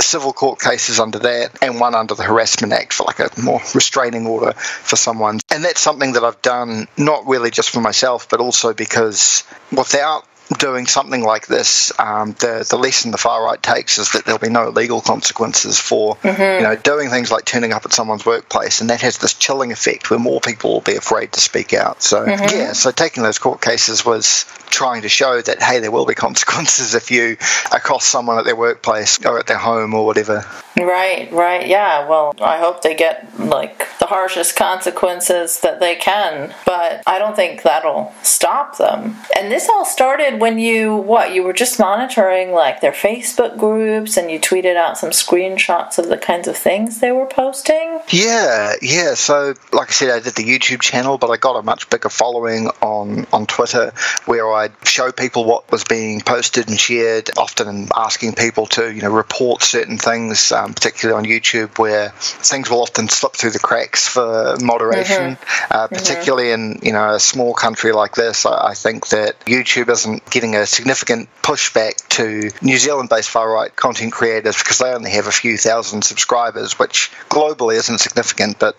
civil 0.00 0.32
court 0.32 0.60
cases 0.60 0.98
under 0.98 1.18
that 1.18 1.56
and 1.62 1.78
one 1.78 1.94
under 1.94 2.14
the 2.14 2.22
harassment 2.22 2.72
act 2.72 2.92
for 2.92 3.04
like 3.04 3.20
a 3.20 3.28
more 3.40 3.60
restraining 3.74 4.26
order 4.26 4.52
for 4.52 4.96
someone. 4.96 5.40
And 5.50 5.64
that's 5.64 5.80
something 5.80 6.12
that 6.12 6.24
i've 6.24 6.40
done 6.42 6.88
not 6.96 7.26
really 7.26 7.50
just 7.50 7.70
for 7.70 7.80
myself 7.80 8.28
but 8.28 8.40
also 8.40 8.72
because 8.72 9.44
without 9.70 10.24
doing 10.54 10.86
something 10.86 11.22
like 11.22 11.46
this, 11.46 11.92
um, 11.98 12.32
the 12.32 12.66
the 12.68 12.76
lesson 12.76 13.10
the 13.10 13.18
far 13.18 13.44
right 13.44 13.62
takes 13.62 13.98
is 13.98 14.12
that 14.12 14.24
there'll 14.24 14.38
be 14.38 14.50
no 14.50 14.68
legal 14.68 15.00
consequences 15.00 15.78
for 15.78 16.18
you 16.24 16.30
know 16.30 16.76
doing 16.76 17.10
things 17.10 17.30
like 17.30 17.44
turning 17.44 17.72
up 17.72 17.84
at 17.84 17.92
someone's 17.92 18.26
workplace, 18.26 18.80
and 18.80 18.90
that 18.90 19.00
has 19.00 19.18
this 19.18 19.34
chilling 19.34 19.72
effect 19.72 20.10
where 20.10 20.18
more 20.18 20.40
people 20.40 20.72
will 20.74 20.80
be 20.80 20.96
afraid 20.96 21.32
to 21.32 21.40
speak 21.40 21.72
out. 21.72 22.02
So 22.02 22.24
yeah, 22.26 22.72
so 22.72 22.90
taking 22.90 23.22
those 23.22 23.38
court 23.38 23.60
cases 23.60 24.04
was 24.04 24.46
trying 24.66 25.02
to 25.02 25.08
show 25.08 25.40
that 25.40 25.62
hey, 25.62 25.80
there 25.80 25.90
will 25.90 26.06
be 26.06 26.14
consequences 26.22 26.94
if 26.94 27.10
you 27.10 27.36
accost 27.72 28.08
someone 28.08 28.38
at 28.38 28.44
their 28.44 28.56
workplace 28.56 29.24
or 29.24 29.38
at 29.38 29.46
their 29.46 29.58
home 29.58 29.94
or 29.94 30.04
whatever. 30.06 30.44
Right, 30.78 31.30
right, 31.32 31.66
yeah. 31.66 32.08
Well, 32.08 32.34
I 32.40 32.58
hope 32.58 32.82
they 32.82 32.94
get 32.94 33.38
like 33.38 33.86
the 33.98 34.06
harshest 34.06 34.56
consequences 34.56 35.60
that 35.60 35.80
they 35.80 35.96
can, 35.96 36.54
but 36.64 37.02
I 37.06 37.18
don't 37.18 37.36
think 37.36 37.62
that'll 37.62 38.12
stop 38.22 38.78
them. 38.78 39.16
And 39.36 39.52
this 39.52 39.68
all 39.68 39.84
started 39.84 40.40
when 40.40 40.58
you 40.58 40.96
what? 40.96 41.34
You 41.34 41.42
were 41.42 41.52
just 41.52 41.78
monitoring 41.78 42.52
like 42.52 42.80
their 42.80 42.92
Facebook 42.92 43.58
groups 43.58 44.16
and 44.16 44.30
you 44.30 44.40
tweeted 44.40 44.76
out 44.76 44.96
some 44.98 45.10
screenshots 45.10 45.98
of 45.98 46.08
the 46.08 46.16
kinds 46.16 46.48
of 46.48 46.56
things 46.56 47.00
they 47.00 47.12
were 47.12 47.26
posting. 47.26 48.00
Yeah, 48.08 48.74
yeah. 48.80 49.14
So, 49.14 49.54
like 49.72 49.88
I 49.88 49.92
said, 49.92 50.10
I 50.10 50.20
did 50.20 50.34
the 50.34 50.44
YouTube 50.44 50.80
channel, 50.80 51.18
but 51.18 51.30
I 51.30 51.36
got 51.36 51.56
a 51.56 51.62
much 51.62 51.90
bigger 51.90 52.08
following 52.08 52.68
on 52.80 53.26
on 53.32 53.46
Twitter, 53.46 53.92
where 54.24 54.50
I'd 54.52 54.72
show 54.84 55.12
people 55.12 55.44
what 55.44 55.70
was 55.70 55.84
being 55.84 56.20
posted 56.20 56.68
and 56.68 56.78
shared, 56.78 57.30
often 57.36 57.88
asking 57.94 58.34
people 58.34 58.66
to 58.68 58.92
you 58.92 59.02
know 59.02 59.12
report 59.12 59.62
certain 59.62 59.98
things, 59.98 60.52
um, 60.62 60.74
particularly 60.74 61.18
on 61.18 61.30
YouTube, 61.30 61.78
where 61.78 62.10
things 62.10 62.70
will 62.70 62.82
often 62.82 63.08
slip 63.08 63.34
through 63.34 63.50
the 63.50 63.58
cracks 63.58 64.08
for 64.08 64.56
moderation. 64.60 65.38
Uh, 65.70 65.88
particularly 65.88 66.50
in 66.50 66.80
you 66.82 66.92
know 66.92 67.14
a 67.14 67.20
small 67.20 67.54
country 67.54 67.92
like 67.92 68.14
this, 68.14 68.46
I, 68.46 68.68
I 68.68 68.74
think 68.74 69.08
that 69.08 69.38
YouTube 69.40 69.88
isn't 69.90 70.28
getting 70.30 70.56
a 70.56 70.66
significant 70.66 71.28
pushback 71.42 72.08
to 72.12 72.50
New 72.60 72.76
Zealand-based 72.76 73.30
far-right 73.30 73.74
content 73.74 74.12
creators 74.12 74.58
because 74.58 74.78
they 74.78 74.92
only 74.92 75.10
have 75.12 75.26
a 75.26 75.32
few 75.32 75.56
thousand 75.56 76.02
subscribers, 76.02 76.78
which 76.78 77.10
globally 77.30 77.76
isn't 77.76 77.98
significant, 77.98 78.58
but 78.58 78.76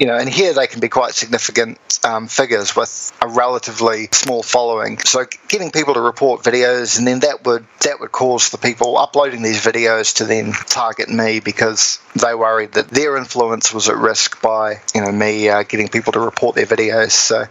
you 0.00 0.06
know, 0.06 0.16
and 0.16 0.28
here 0.28 0.52
they 0.52 0.66
can 0.66 0.80
be 0.80 0.88
quite 0.88 1.14
significant 1.14 1.78
um, 2.04 2.26
figures 2.26 2.74
with 2.74 3.12
a 3.22 3.28
relatively 3.28 4.08
small 4.10 4.42
following. 4.42 4.98
So 4.98 5.26
getting 5.48 5.70
people 5.70 5.94
to 5.94 6.00
report 6.00 6.42
videos, 6.42 6.98
and 6.98 7.06
then 7.06 7.20
that 7.20 7.44
would 7.44 7.64
that 7.82 8.00
would 8.00 8.10
cause 8.10 8.50
the 8.50 8.58
people 8.58 8.96
uploading 8.98 9.42
these 9.42 9.60
videos 9.60 10.16
to 10.16 10.24
then 10.24 10.52
target 10.52 11.08
me 11.08 11.38
because 11.38 12.00
they 12.20 12.34
worried 12.34 12.72
that 12.72 12.88
their 12.88 13.16
influence 13.16 13.72
was 13.72 13.88
at 13.88 13.96
risk 13.96 14.42
by 14.42 14.80
you 14.92 15.02
know 15.02 15.12
me 15.12 15.48
uh, 15.48 15.62
getting 15.62 15.88
people 15.88 16.12
to 16.14 16.20
report 16.20 16.56
their 16.56 16.66
videos. 16.66 17.12
So 17.12 17.44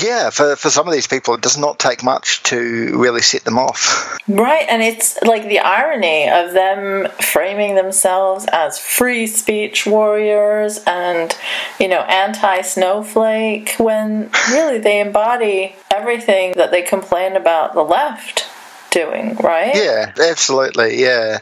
yeah, 0.00 0.30
for 0.30 0.54
for 0.54 0.70
some 0.70 0.86
of 0.86 0.94
these 0.94 1.08
people, 1.08 1.34
it 1.34 1.40
does 1.40 1.58
not 1.58 1.80
take 1.80 2.04
much 2.04 2.44
to 2.44 2.96
really 2.96 3.22
set 3.22 3.42
them 3.42 3.58
off. 3.58 4.18
Right, 4.28 4.67
and 4.68 4.82
it's 4.82 5.20
like 5.22 5.48
the 5.48 5.60
irony 5.60 6.28
of 6.28 6.52
them 6.52 7.08
framing 7.20 7.74
themselves 7.74 8.46
as 8.52 8.78
free 8.78 9.26
speech 9.26 9.86
warriors 9.86 10.78
and, 10.86 11.36
you 11.80 11.88
know, 11.88 12.00
anti 12.00 12.62
snowflake 12.62 13.74
when 13.78 14.30
really 14.50 14.78
they 14.78 15.00
embody 15.00 15.74
everything 15.92 16.52
that 16.56 16.70
they 16.70 16.82
complain 16.82 17.36
about 17.36 17.74
the 17.74 17.82
left 17.82 18.46
doing, 18.90 19.36
right? 19.36 19.74
Yeah, 19.74 20.12
absolutely. 20.30 21.00
Yeah, 21.00 21.38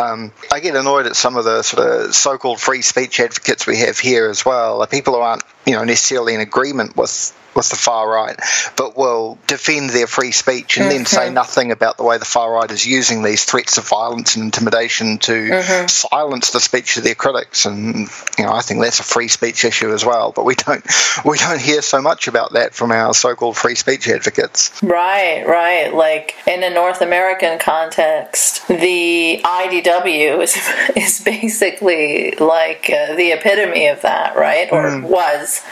um, 0.00 0.32
I 0.52 0.60
get 0.60 0.76
annoyed 0.76 1.06
at 1.06 1.16
some 1.16 1.36
of 1.36 1.44
the 1.44 1.62
sort 1.62 1.86
of 1.86 2.14
so-called 2.14 2.60
free 2.60 2.82
speech 2.82 3.20
advocates 3.20 3.66
we 3.66 3.78
have 3.78 3.98
here 3.98 4.28
as 4.28 4.44
well. 4.44 4.78
Like 4.78 4.90
people 4.90 5.14
who 5.14 5.20
aren't, 5.20 5.42
you 5.66 5.74
know, 5.74 5.84
necessarily 5.84 6.34
in 6.34 6.40
agreement 6.40 6.96
with 6.96 7.36
with 7.54 7.68
the 7.68 7.76
far 7.76 8.08
right, 8.08 8.38
but 8.76 8.96
will 8.96 9.38
defend 9.46 9.90
their 9.90 10.06
free 10.06 10.32
speech 10.32 10.78
and 10.78 10.90
then 10.90 11.06
say 11.06 11.30
nothing 11.30 11.72
about 11.72 11.96
the 11.96 12.04
way 12.04 12.18
the 12.18 12.24
far 12.24 12.52
right 12.52 12.70
is 12.70 12.86
using 12.86 13.22
these 13.22 13.44
threats 13.44 13.78
of 13.78 13.88
violence 13.88 14.36
and 14.36 14.44
intimidation 14.44 15.18
to 15.18 15.88
silence 15.88 16.50
the 16.50 16.60
speech 16.60 16.96
of 16.96 17.04
their 17.04 17.14
critics. 17.14 17.66
And 17.66 18.08
you 18.38 18.44
know, 18.44 18.52
I 18.52 18.60
think 18.60 18.80
that's 18.80 19.00
a 19.00 19.04
free 19.04 19.28
speech 19.28 19.64
issue 19.64 19.92
as 19.92 20.04
well. 20.04 20.32
But 20.32 20.44
we 20.44 20.54
don't 20.54 20.84
we 21.24 21.38
don't 21.38 21.60
hear 21.60 21.82
so 21.82 22.00
much 22.00 22.28
about 22.28 22.52
that 22.52 22.74
from 22.74 22.92
our 22.92 23.14
so-called 23.14 23.56
free 23.56 23.74
speech 23.74 24.08
advocates. 24.08 24.82
Right, 24.82 25.44
right. 25.46 25.92
Like 25.92 26.36
in 26.46 26.62
a 26.62 26.70
North 26.70 27.00
American 27.00 27.58
context, 27.58 28.66
the 28.68 29.40
IDW 29.42 30.42
is 30.42 30.56
is 30.96 31.20
basically 31.24 32.32
like 32.32 32.90
uh, 32.90 33.14
the 33.16 33.32
epitome 33.32 33.88
of 33.88 34.02
that, 34.02 34.36
right? 34.36 34.70
Or 34.70 35.00
was. 35.00 35.62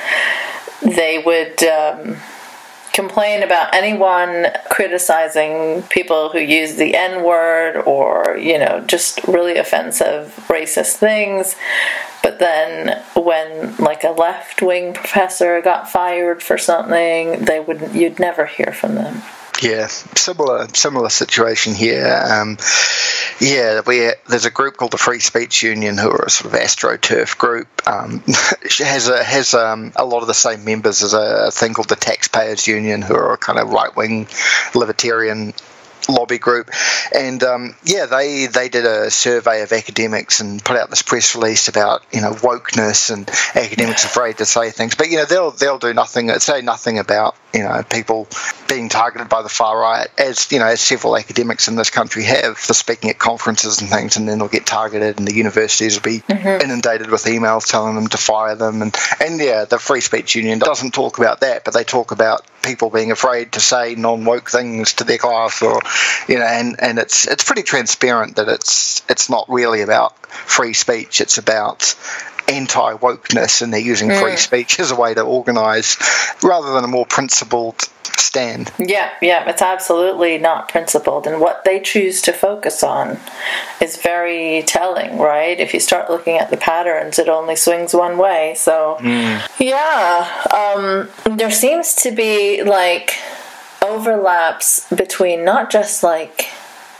They 0.83 1.23
would 1.25 1.63
um, 1.65 2.17
complain 2.93 3.43
about 3.43 3.75
anyone 3.75 4.47
criticizing 4.71 5.83
people 5.85 6.31
who 6.31 6.41
use 6.41 6.77
the 6.77 6.97
N 6.97 7.23
word 7.23 7.77
or, 7.77 8.37
you 8.37 8.59
know, 8.59 8.81
just 8.87 9.23
really 9.25 9.57
offensive 9.57 10.35
racist 10.49 10.97
things. 10.97 11.57
But 12.23 12.41
then 12.41 13.03
when 13.15 13.77
like 13.77 14.05
a 14.05 14.11
left 14.11 14.63
wing 14.63 14.95
professor 14.95 15.61
got 15.63 15.89
fired 15.89 16.43
for 16.43 16.59
something, 16.59 17.45
they 17.45 17.61
wouldn't 17.61 17.95
you'd 17.95 18.19
never 18.19 18.47
hear 18.47 18.73
from 18.73 18.97
them. 18.97 19.23
Yeah, 19.61 19.89
similar 19.89 20.69
similar 20.73 21.09
situation 21.09 21.75
here. 21.75 22.07
Um, 22.07 22.59
yeah, 23.41 23.81
we 23.85 24.13
there's 24.29 24.45
a 24.45 24.51
group 24.51 24.77
called 24.77 24.93
the 24.93 24.99
Free 24.99 25.19
Speech 25.19 25.65
Union 25.65 25.99
who 25.99 26.11
are 26.11 26.27
a 26.27 26.31
sort 26.31 26.55
of 26.55 26.61
astroturf 26.61 27.37
group. 27.39 27.67
Um, 27.87 28.21
has 28.79 29.09
a 29.09 29.23
has 29.23 29.55
um, 29.55 29.93
a 29.97 30.05
lot 30.05 30.21
of 30.23 30.29
the 30.29 30.35
same 30.35 30.65
members 30.65 31.03
as 31.03 31.13
a, 31.13 31.47
a 31.47 31.51
thing 31.51 31.75
called 31.75 31.89
the 31.89 31.97
Taxpayers 31.97 32.69
Union, 32.69 33.03
who 33.03 33.15
are 33.15 33.33
a 33.33 33.39
kind 33.39 33.59
of 33.59 33.71
right 33.71 33.95
wing 33.97 34.29
libertarian 34.77 35.55
lobby 36.09 36.39
group, 36.39 36.71
and 37.15 37.43
um, 37.43 37.75
yeah, 37.85 38.07
they 38.07 38.47
they 38.47 38.69
did 38.69 38.85
a 38.87 39.11
survey 39.11 39.63
of 39.63 39.73
academics 39.73 40.41
and 40.41 40.65
put 40.65 40.77
out 40.77 40.89
this 40.91 41.03
press 41.03 41.35
release 41.35 41.69
about 41.69 42.03
you 42.13 42.21
know 42.21 42.33
wokeness 42.33 43.13
and 43.13 43.29
academics 43.55 44.05
afraid 44.05 44.39
to 44.39 44.47
say 44.47 44.71
things, 44.71 44.95
but 44.95 45.11
you 45.11 45.17
know 45.17 45.25
they'll 45.25 45.51
they'll 45.51 45.79
do 45.79 45.93
nothing, 45.93 46.31
say 46.39 46.63
nothing 46.63 46.99
about 46.99 47.37
you 47.53 47.63
know 47.63 47.83
people 47.83 48.29
being 48.69 48.89
targeted 48.89 49.29
by 49.29 49.43
the 49.43 49.49
far 49.49 49.79
right, 49.79 50.09
as 50.19 50.51
you 50.53 50.59
know 50.59 50.67
as 50.67 50.81
several 50.81 51.17
academics 51.17 51.69
in 51.69 51.77
this 51.77 51.91
country 51.91 52.25
have 52.25 52.59
for 52.59 52.75
speaking 52.75 53.11
at 53.11 53.19
conferences 53.19 53.81
and 53.81 53.91
things, 53.91 54.17
and 54.17 54.29
then 54.29 54.39
they'll 54.39 54.49
get 54.49 54.67
targeted, 54.67 55.19
and 55.19 55.27
the 55.27 55.35
universities 55.35 55.97
will 55.97 56.03
be 56.03 56.21
mm-hmm. 56.21 56.63
inundated 56.63 57.11
with 57.11 57.25
emails 57.25 57.67
telling 57.67 57.95
them 57.95 58.09
to 58.09 58.17
fire 58.17 58.55
them, 58.55 58.83
and 58.83 58.97
and 59.21 59.41
yeah, 59.41 59.65
the 59.65 59.79
Free 59.79 60.01
Speech 60.01 60.35
Union 60.35 60.59
doesn't 60.59 60.93
talk 60.93 61.19
about 61.19 61.41
that, 61.41 61.65
but 61.65 61.75
they 61.75 61.85
talk 61.85 62.11
about 62.11 62.47
people 62.63 62.91
being 62.91 63.11
afraid 63.11 63.53
to 63.53 63.61
say 63.61 63.95
non 63.95 64.25
woke 64.25 64.51
things 64.51 64.95
to 64.95 65.05
their 65.05 65.19
class 65.19 65.63
or 65.63 65.81
you 66.29 66.39
know 66.39 66.45
and, 66.45 66.77
and 66.81 66.99
it's 66.99 67.27
it's 67.27 67.45
pretty 67.45 67.63
transparent 67.63 68.37
that 68.37 68.49
it's 68.49 69.03
it's 69.09 69.31
not 69.31 69.47
really 69.49 69.83
about 69.83 70.19
free 70.27 70.75
speech. 70.75 71.21
It's 71.21 71.39
about 71.39 71.95
anti 72.49 72.95
wokeness 72.95 73.63
and 73.63 73.73
they're 73.73 73.81
using 73.81 74.11
free 74.11 74.37
speech 74.37 74.81
as 74.81 74.91
a 74.91 74.97
way 74.97 75.15
to 75.15 75.23
organize 75.23 75.97
rather 76.43 76.73
than 76.73 76.85
a 76.85 76.89
more 76.89 77.07
principled 77.07 77.89
stand 78.19 78.73
Yeah, 78.79 79.11
yeah, 79.23 79.49
it's 79.49 79.63
absolutely 79.63 80.39
not 80.39 80.69
principled. 80.69 81.27
And 81.27 81.41
what 81.41 81.65
they 81.65 81.81
choose 81.81 82.21
to 82.23 82.33
focus 82.33 82.83
on 82.83 83.19
is 83.81 83.97
very 83.97 84.63
telling, 84.67 85.19
right? 85.19 85.59
If 85.59 85.73
you 85.73 85.81
start 85.81 86.11
looking 86.11 86.37
at 86.37 86.51
the 86.51 86.57
patterns, 86.57 87.19
it 87.19 87.29
only 87.29 87.57
swings 87.57 87.95
one 87.95 88.19
way. 88.19 88.55
So, 88.57 88.99
yeah, 89.59 90.47
um, 90.55 91.09
there 91.37 91.51
seems 91.51 91.95
to 91.97 92.11
be 92.11 92.63
like 92.63 93.15
overlaps 93.83 94.89
between 94.93 95.45
not 95.45 95.71
just 95.71 96.03
like 96.03 96.49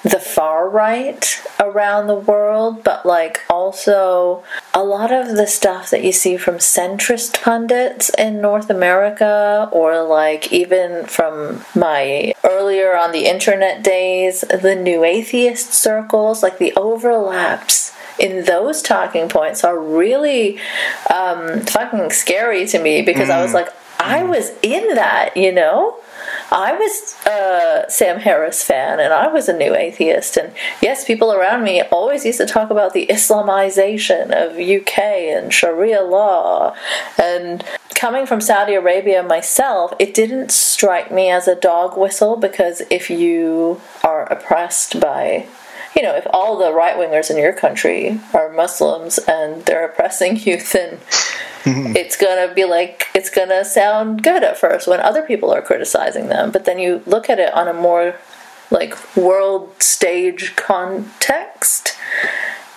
the 0.03 0.21
far 0.21 0.69
right 0.69 1.43
around 1.59 2.07
the 2.07 2.15
world, 2.15 2.85
but 2.85 3.05
like 3.05 3.41
also 3.51 4.43
a 4.75 4.85
lot 4.85 5.13
of 5.13 5.37
the 5.37 5.47
stuff 5.47 5.91
that 5.91 6.05
you 6.05 6.13
see 6.13 6.37
from 6.37 6.57
centrist 6.57 7.43
pundits 7.43 8.11
in 8.17 8.41
North 8.41 8.71
America, 8.71 9.69
or 9.73 10.03
like 10.03 10.53
even 10.53 11.07
from 11.07 11.65
my 11.75 12.35
earlier 12.45 12.97
on 12.97 13.13
the 13.13 13.27
internet 13.27 13.83
days, 13.83 14.43
the 14.43 14.75
new 14.75 15.05
atheist 15.05 15.73
circles, 15.73 16.43
like 16.43 16.59
the 16.59 16.73
overlaps 16.75 17.93
in 18.19 18.45
those 18.45 18.83
talking 18.83 19.29
points 19.29 19.65
are 19.65 19.79
really 19.79 20.59
um, 21.13 21.61
fucking 21.61 22.11
scary 22.11 22.67
to 22.67 22.79
me 22.79 23.03
because 23.03 23.31
I 23.31 23.43
was 23.43 23.55
like, 23.55 23.69
I 23.99 24.23
was 24.25 24.51
in 24.63 24.95
that, 24.95 25.37
you 25.37 25.53
know? 25.53 25.97
I 26.51 26.73
was 26.73 27.17
a 27.27 27.85
Sam 27.91 28.21
Harris 28.21 28.63
fan 28.63 29.01
and 29.01 29.13
I 29.13 29.29
was 29.29 29.49
a 29.49 29.57
new 29.57 29.75
atheist. 29.75 30.37
And 30.37 30.53
yes, 30.81 31.05
people 31.05 31.33
around 31.33 31.63
me 31.63 31.83
always 31.83 32.25
used 32.25 32.39
to 32.39 32.47
talk 32.47 32.71
about 32.71 32.95
the 32.95 33.07
Islamization 33.09 34.31
of 34.31 34.59
UK 34.59 34.99
and 34.99 35.53
Sharia 35.53 36.03
law. 36.03 36.75
And 37.19 37.65
coming 37.95 38.27
from 38.27 38.41
Saudi 38.41 38.75
Arabia 38.75 39.23
myself, 39.23 39.93
it 39.99 40.15
didn't 40.15 40.51
strike 40.51 41.13
me 41.13 41.31
as 41.31 41.49
a 41.49 41.55
dog 41.55 41.99
whistle 41.99 42.37
because 42.37 42.83
if 42.91 43.11
you 43.11 43.81
are 44.03 44.25
oppressed 44.25 45.01
by 45.01 45.47
you 45.95 46.03
know, 46.03 46.15
if 46.15 46.27
all 46.31 46.59
the 46.59 46.73
right 46.73 46.97
wingers 46.97 47.31
in 47.31 47.37
your 47.37 47.53
country 47.53 48.21
are 48.35 48.53
Muslims 48.53 49.19
and 49.19 49.65
they're 49.65 49.87
oppressing 49.87 50.37
you, 50.37 50.57
then 50.73 50.99
mm-hmm. 51.65 51.97
it's 51.97 52.17
gonna 52.17 52.53
be 52.55 52.65
like 52.65 53.09
it's 53.15 53.31
gonna 53.31 53.65
sound 53.65 54.23
good 54.23 54.43
at 54.43 54.59
first 54.59 54.87
when 54.87 55.01
other 55.01 55.23
people 55.23 55.51
are 55.51 55.63
criticizing 55.63 56.29
them. 56.29 56.51
But 56.51 56.65
then 56.65 56.79
you 56.79 57.03
look 57.07 57.29
at 57.29 57.39
it 57.39 57.53
on 57.55 57.69
a 57.69 57.75
more 57.75 58.17
like 58.71 59.17
world 59.17 59.83
stage 59.83 60.55
context. 60.57 61.97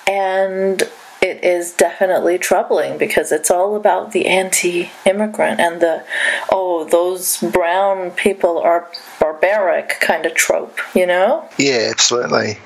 And 0.07 0.83
it 1.21 1.43
is 1.43 1.71
definitely 1.71 2.39
troubling 2.39 2.97
because 2.97 3.31
it's 3.31 3.51
all 3.51 3.75
about 3.75 4.11
the 4.11 4.25
anti-immigrant 4.25 5.59
and 5.59 5.79
the 5.79 6.03
oh 6.51 6.83
those 6.85 7.37
brown 7.37 8.09
people 8.11 8.57
are 8.57 8.89
barbaric 9.19 9.99
kind 10.01 10.25
of 10.25 10.33
trope 10.33 10.79
you 10.95 11.05
know 11.05 11.47
Yeah, 11.59 11.89
absolutely. 11.91 12.57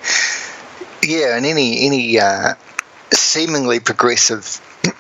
Yeah, 1.06 1.38
and 1.38 1.46
any 1.46 1.86
any 1.86 2.20
uh, 2.20 2.56
seemingly 3.12 3.80
progressive 3.80 4.44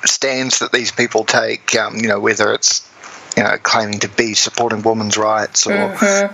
stands 0.05 0.59
that 0.59 0.71
these 0.71 0.91
people 0.91 1.23
take, 1.25 1.75
um, 1.75 1.97
you 1.97 2.07
know, 2.07 2.19
whether 2.19 2.53
it's 2.53 2.89
you 3.35 3.43
know 3.43 3.57
claiming 3.61 3.99
to 3.99 4.07
be 4.07 4.33
supporting 4.33 4.81
women's 4.81 5.17
rights 5.17 5.67
or 5.67 5.73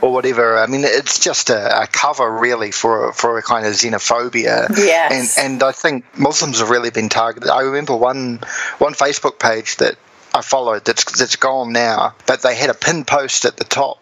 or 0.01 0.12
whatever. 0.13 0.58
I 0.58 0.68
mean, 0.68 0.82
it's 0.84 1.20
just 1.20 1.50
a, 1.50 1.84
a 1.84 1.88
cover 1.88 2.30
really 2.32 2.72
for 2.72 3.13
for 3.13 3.38
a 3.38 3.42
kind 3.42 3.66
of 3.66 3.74
xenophobia. 3.74 4.70
Yes. 4.78 5.38
And 5.38 5.54
and 5.54 5.63
I 5.63 5.72
think 5.72 6.06
Muslims 6.18 6.60
have 6.60 6.70
really 6.70 6.92
been 6.92 7.10
targeted. 7.10 7.50
I 7.50 7.62
remember 7.62 7.96
one 7.96 8.40
one 8.78 8.94
Facebook 8.94 9.40
page 9.40 9.78
that 9.78 9.96
I 10.34 10.42
followed 10.42 10.86
that's 10.86 11.18
that's 11.18 11.36
gone 11.36 11.74
now, 11.74 12.16
but 12.25 12.42
they 12.42 12.56
had 12.56 12.70
a 12.70 12.74
pin 12.74 13.06
post 13.06 13.46
at 13.46 13.58
the 13.58 13.66
top. 13.66 14.00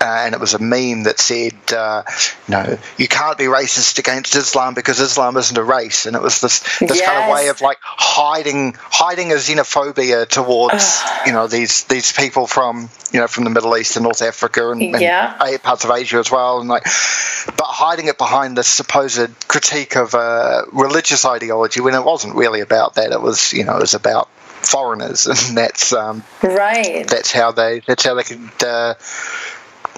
Uh, 0.00 0.04
and 0.04 0.34
it 0.34 0.40
was 0.40 0.54
a 0.54 0.60
meme 0.60 1.04
that 1.04 1.18
said, 1.18 1.54
uh, 1.72 2.04
you 2.46 2.52
know, 2.52 2.78
you 2.96 3.08
can't 3.08 3.36
be 3.36 3.44
racist 3.46 3.98
against 3.98 4.36
Islam 4.36 4.74
because 4.74 5.00
Islam 5.00 5.36
isn't 5.36 5.58
a 5.58 5.62
race, 5.64 6.06
and 6.06 6.14
it 6.14 6.22
was 6.22 6.40
this 6.40 6.60
this 6.78 7.00
kind 7.00 7.18
of 7.18 7.28
way 7.32 7.48
of 7.48 7.60
like 7.60 7.78
hiding 7.82 8.76
hiding 8.78 9.32
a 9.32 9.36
xenophobia 9.36 10.28
towards 10.28 11.02
you 11.26 11.32
know 11.32 11.48
these 11.48 11.84
these 11.84 12.12
people 12.12 12.46
from 12.46 12.88
you 13.12 13.18
know 13.18 13.26
from 13.26 13.42
the 13.44 13.50
Middle 13.50 13.76
East 13.76 13.96
and 13.96 14.04
North 14.04 14.22
Africa 14.22 14.70
and, 14.70 14.82
and 14.82 15.00
Yeah. 15.02 15.56
parts 15.62 15.84
of 15.84 15.90
Asia 15.90 16.18
as 16.18 16.30
well, 16.30 16.60
and 16.60 16.68
like, 16.68 16.84
but 16.84 17.64
hiding 17.66 18.06
it 18.06 18.18
behind 18.18 18.56
this 18.56 18.68
supposed 18.68 19.48
critique 19.48 19.96
of 19.96 20.14
uh, 20.14 20.62
religious 20.72 21.24
ideology 21.24 21.80
when 21.80 21.94
it 21.94 22.04
wasn't 22.04 22.36
really 22.36 22.60
about 22.60 22.94
that. 22.94 23.10
It 23.10 23.20
was 23.20 23.52
you 23.52 23.64
know 23.64 23.76
it 23.76 23.80
was 23.80 23.94
about 23.94 24.28
foreigners, 24.62 25.26
and 25.48 25.56
that's 25.56 25.92
um, 25.92 26.22
right. 26.42 27.06
that's 27.06 27.32
how 27.32 27.52
they 27.52 27.80
that's 27.80 28.04
how 28.04 28.14
they 28.14 28.22
could 28.22 28.62
uh, 28.64 28.94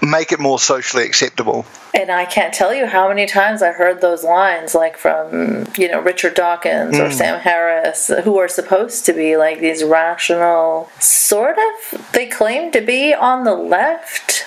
make 0.03 0.33
it 0.33 0.41
more 0.41 0.59
socially 0.59 1.05
acceptable. 1.05 1.65
and 1.95 2.11
i 2.11 2.25
can't 2.25 2.55
tell 2.55 2.75
you 2.75 2.87
how 2.87 3.09
many 3.09 3.27
times 3.27 3.63
i 3.63 3.73
heard 3.73 4.01
those 4.01 4.25
lines 4.25 4.75
like 4.75 4.97
from 4.97 5.67
you 5.77 5.89
know 5.89 6.01
richard 6.01 6.35
dawkins 6.35 6.99
or 6.99 7.07
hmm. 7.07 7.13
sam 7.13 7.41
harris 7.41 8.11
who 8.25 8.39
are 8.39 8.49
supposed 8.49 9.05
to 9.05 9.13
be 9.13 9.37
like 9.37 9.61
these 9.61 9.85
rational 9.85 10.89
sort 10.99 11.57
of 11.59 12.13
they 12.13 12.27
claim 12.27 12.71
to 12.71 12.81
be 12.81 13.13
on 13.13 13.45
the 13.45 13.55
left 13.55 14.47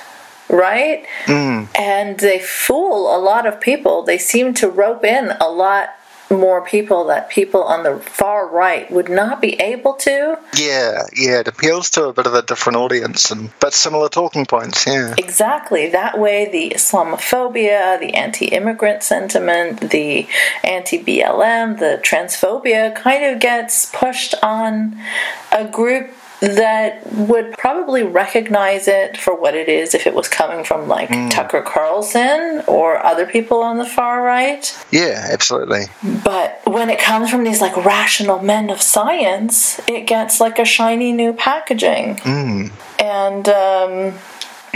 right? 0.50 1.06
Hmm. 1.26 1.64
And 1.76 2.20
they 2.20 2.40
fool 2.40 3.16
a 3.16 3.18
lot 3.18 3.48
of 3.48 3.60
people. 3.60 4.04
They 4.04 4.18
seem 4.18 4.54
to 4.56 4.70
rope 4.70 5.04
in 5.04 5.32
a 5.42 5.50
lot 5.50 5.96
more 6.30 6.66
people 6.66 7.06
that 7.06 7.30
people 7.30 7.64
on 7.64 7.84
the 7.84 7.98
far 8.00 8.48
right 8.48 8.90
would 8.92 9.10
not 9.10 9.42
be 9.42 9.54
able 9.62 9.94
to 9.94 10.38
Yeah, 10.58 11.04
yeah, 11.16 11.40
it 11.40 11.48
appeals 11.48 11.90
to 11.92 12.06
a 12.06 12.14
bit 12.14 12.26
of 12.26 12.34
a 12.34 12.42
different 12.42 12.78
audience, 12.78 13.32
and 13.32 13.52
but 13.60 13.74
similar 13.74 14.10
talking 14.10 14.46
points. 14.46 14.86
Yeah, 14.88 15.16
Exactly. 15.18 15.90
That 15.90 16.20
way, 16.20 16.50
the 16.50 16.74
Islamophobia, 16.76 18.00
the 18.00 18.14
anti 18.14 18.48
immigrant 18.48 19.04
sentiment, 19.04 19.92
the 19.92 20.28
anti 20.64 21.04
BLM, 21.04 21.80
the 21.80 22.02
transphobia 22.04 22.96
kind 22.96 23.26
of 23.26 23.40
gets 23.40 23.92
pushed 23.92 24.36
on 24.42 24.98
a 25.52 25.66
group 25.66 26.10
that 26.44 27.02
would 27.14 27.58
probably 27.58 28.04
recognize 28.04 28.88
it 28.88 29.18
for 29.18 29.34
what 29.34 29.56
it 29.56 29.70
is 29.70 29.94
if 29.94 30.06
it 30.06 30.14
was 30.14 30.28
coming 30.28 30.66
from 30.66 30.90
like 30.90 31.10
Tucker 31.32 31.62
Carlson 31.62 32.64
or 32.68 33.04
other 33.04 33.26
people 33.26 33.62
on 33.62 33.78
the 33.78 33.86
far 33.86 34.22
right. 34.22 34.78
yeah, 34.92 35.28
absolutely. 35.32 35.86
But 36.24 36.62
when 36.66 36.90
it 36.90 37.00
comes 37.00 37.30
from 37.30 37.44
these 37.46 37.62
like 37.62 37.76
rational 37.86 38.42
men 38.42 38.70
of 38.70 38.82
science, 38.82 39.80
it 39.88 40.06
gets 40.06 40.42
like 40.42 40.60
a 40.60 40.66
shiny 40.66 41.14
new 41.14 41.32
packaging. 41.32 42.20
And 43.00 43.48
um, 43.48 44.14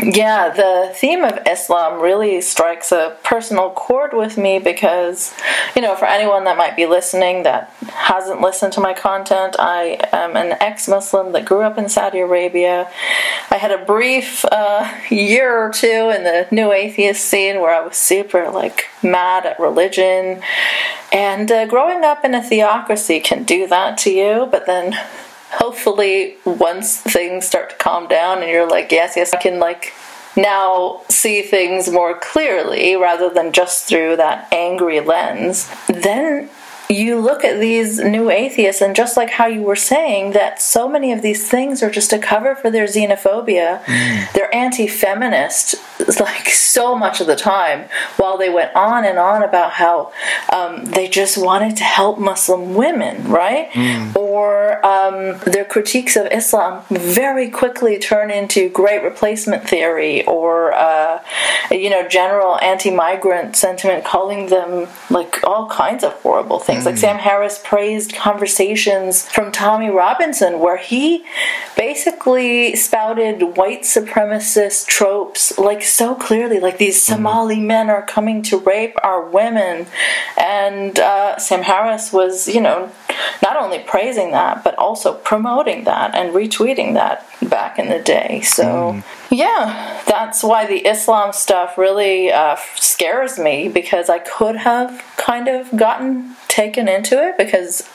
yeah, 0.03 0.49
the 0.49 0.91
theme 0.93 1.23
of 1.23 1.39
Islam 1.47 1.99
really 1.99 2.39
strikes 2.41 2.91
a 2.91 3.17
personal 3.23 3.71
chord 3.71 4.13
with 4.13 4.37
me 4.37 4.59
because, 4.59 5.33
you 5.75 5.81
know, 5.81 5.95
for 5.95 6.05
anyone 6.05 6.43
that 6.43 6.55
might 6.55 6.75
be 6.75 6.85
listening 6.85 7.43
that 7.43 7.71
hasn't 7.87 8.39
listened 8.39 8.73
to 8.73 8.79
my 8.79 8.93
content, 8.93 9.55
I 9.57 9.99
am 10.13 10.35
an 10.35 10.55
ex 10.61 10.87
Muslim 10.87 11.31
that 11.31 11.45
grew 11.45 11.61
up 11.61 11.79
in 11.79 11.89
Saudi 11.89 12.19
Arabia. 12.19 12.91
I 13.49 13.57
had 13.57 13.71
a 13.71 13.83
brief 13.85 14.45
uh, 14.45 14.87
year 15.09 15.57
or 15.57 15.71
two 15.71 16.13
in 16.15 16.23
the 16.23 16.47
new 16.51 16.71
atheist 16.71 17.25
scene 17.25 17.59
where 17.59 17.73
I 17.73 17.85
was 17.85 17.97
super, 17.97 18.51
like, 18.51 18.85
mad 19.01 19.47
at 19.47 19.59
religion. 19.59 20.43
And 21.11 21.51
uh, 21.51 21.65
growing 21.65 22.03
up 22.03 22.23
in 22.23 22.35
a 22.35 22.43
theocracy 22.43 23.19
can 23.19 23.43
do 23.43 23.65
that 23.67 23.97
to 23.99 24.11
you, 24.11 24.47
but 24.51 24.67
then 24.67 24.95
hopefully 25.51 26.35
once 26.45 26.97
things 26.97 27.45
start 27.45 27.69
to 27.69 27.75
calm 27.77 28.07
down 28.07 28.41
and 28.41 28.51
you're 28.51 28.69
like 28.69 28.91
yes 28.91 29.15
yes 29.15 29.33
i 29.33 29.37
can 29.37 29.59
like 29.59 29.93
now 30.35 31.01
see 31.09 31.41
things 31.41 31.89
more 31.89 32.17
clearly 32.19 32.95
rather 32.95 33.29
than 33.29 33.51
just 33.51 33.87
through 33.87 34.15
that 34.15 34.47
angry 34.53 34.99
lens 34.99 35.69
then 35.87 36.49
you 36.89 37.19
look 37.19 37.43
at 37.43 37.59
these 37.59 37.99
new 37.99 38.29
atheists 38.29 38.81
and 38.81 38.95
just 38.95 39.17
like 39.17 39.29
how 39.31 39.45
you 39.45 39.61
were 39.61 39.75
saying 39.75 40.31
that 40.31 40.61
so 40.61 40.87
many 40.87 41.11
of 41.11 41.21
these 41.21 41.49
things 41.49 41.83
are 41.83 41.89
just 41.89 42.13
a 42.13 42.19
cover 42.19 42.55
for 42.55 42.69
their 42.69 42.85
xenophobia. 42.85 43.85
They're 44.33 44.53
anti-feminist 44.55 45.75
like 46.19 46.47
so 46.49 46.95
much 46.95 47.19
of 47.19 47.27
the 47.27 47.35
time 47.35 47.89
while 48.17 48.37
they 48.37 48.49
went 48.49 48.73
on 48.75 49.03
and 49.03 49.17
on 49.17 49.43
about 49.43 49.73
how 49.73 50.11
um, 50.53 50.85
they 50.85 51.07
just 51.07 51.37
wanted 51.37 51.75
to 51.75 51.83
help 51.83 52.19
muslim 52.19 52.75
women 52.75 53.27
right? 53.29 53.69
Or 54.15 54.85
um, 54.85 55.39
their 55.39 55.65
critiques 55.65 56.15
of 56.15 56.27
islam 56.27 56.83
very 56.89 57.49
quickly 57.49 57.97
turn 57.97 58.31
into 58.31 58.69
great 58.69 59.03
replacement 59.03 59.67
theory 59.67 60.25
or 60.25 60.73
uh, 60.73 61.21
you 61.71 61.89
know 61.89 62.07
general 62.07 62.59
anti-migrant 62.61 63.55
sentiment 63.55 64.05
calling 64.05 64.47
them 64.47 64.87
like 65.09 65.43
all 65.43 65.67
kinds 65.69 66.03
of 66.03 66.13
horrible 66.21 66.59
things 66.59 66.76
like 66.85 66.97
sam 66.97 67.17
harris 67.17 67.59
praised 67.63 68.13
conversations 68.13 69.27
from 69.29 69.51
tommy 69.51 69.89
robinson 69.89 70.59
where 70.59 70.77
he 70.77 71.23
basically 71.75 72.75
spouted 72.75 73.57
white 73.57 73.83
supremacist 73.83 74.87
tropes 74.87 75.57
like 75.57 75.81
so 75.81 76.15
clearly 76.15 76.59
like 76.59 76.77
these 76.77 77.01
somali 77.01 77.59
men 77.59 77.89
are 77.89 78.01
coming 78.01 78.41
to 78.41 78.57
rape 78.57 78.95
our 79.03 79.21
women. 79.29 79.85
And 80.37 80.97
uh, 80.99 81.37
sam 81.37 81.61
harris 81.61 82.11
was 82.11 82.47
you 82.47 82.61
know 82.61 82.91
not 83.41 83.57
only 83.57 83.79
praising 83.79 84.31
that 84.31 84.63
but 84.63 84.75
also 84.75 85.13
promoting 85.13 85.83
that 85.85 86.15
and 86.15 86.33
retweeting 86.33 86.93
that 86.93 87.27
back 87.41 87.79
in 87.79 87.89
the 87.89 87.99
day. 87.99 88.41
So 88.41 89.01
yeah 89.29 90.01
that's 90.07 90.43
why 90.43 90.65
the 90.65 90.87
islam 90.87 91.33
stuff 91.33 91.77
really 91.77 92.31
uh, 92.31 92.55
scares 92.75 93.37
me 93.37 93.67
because 93.67 94.09
i 94.09 94.17
could 94.19 94.55
have 94.55 95.03
kind 95.17 95.47
of 95.49 95.75
gotten 95.75 96.33
taken 96.57 96.87
into 96.87 97.23
it 97.23 97.37
because 97.37 97.87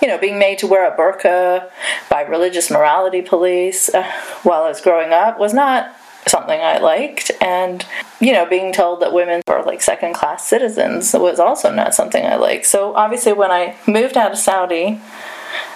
you 0.00 0.06
know, 0.08 0.18
being 0.18 0.38
made 0.38 0.58
to 0.58 0.66
wear 0.66 0.86
a 0.86 0.96
burqa 0.96 1.68
by 2.10 2.22
religious 2.22 2.70
morality 2.70 3.22
police 3.22 3.88
uh, 3.88 4.04
while 4.42 4.62
I 4.62 4.68
was 4.68 4.80
growing 4.80 5.12
up 5.12 5.38
was 5.38 5.54
not 5.54 5.96
something 6.26 6.60
I 6.60 6.78
liked. 6.78 7.30
And, 7.40 7.84
you 8.20 8.32
know, 8.32 8.46
being 8.46 8.72
told 8.72 9.00
that 9.00 9.12
women 9.12 9.42
were 9.48 9.62
like 9.62 9.80
second 9.82 10.14
class 10.14 10.46
citizens 10.46 11.12
was 11.14 11.40
also 11.40 11.72
not 11.72 11.94
something 11.94 12.24
I 12.24 12.36
liked. 12.36 12.66
So 12.66 12.94
obviously, 12.94 13.32
when 13.32 13.50
I 13.50 13.76
moved 13.86 14.16
out 14.16 14.32
of 14.32 14.38
Saudi, 14.38 15.00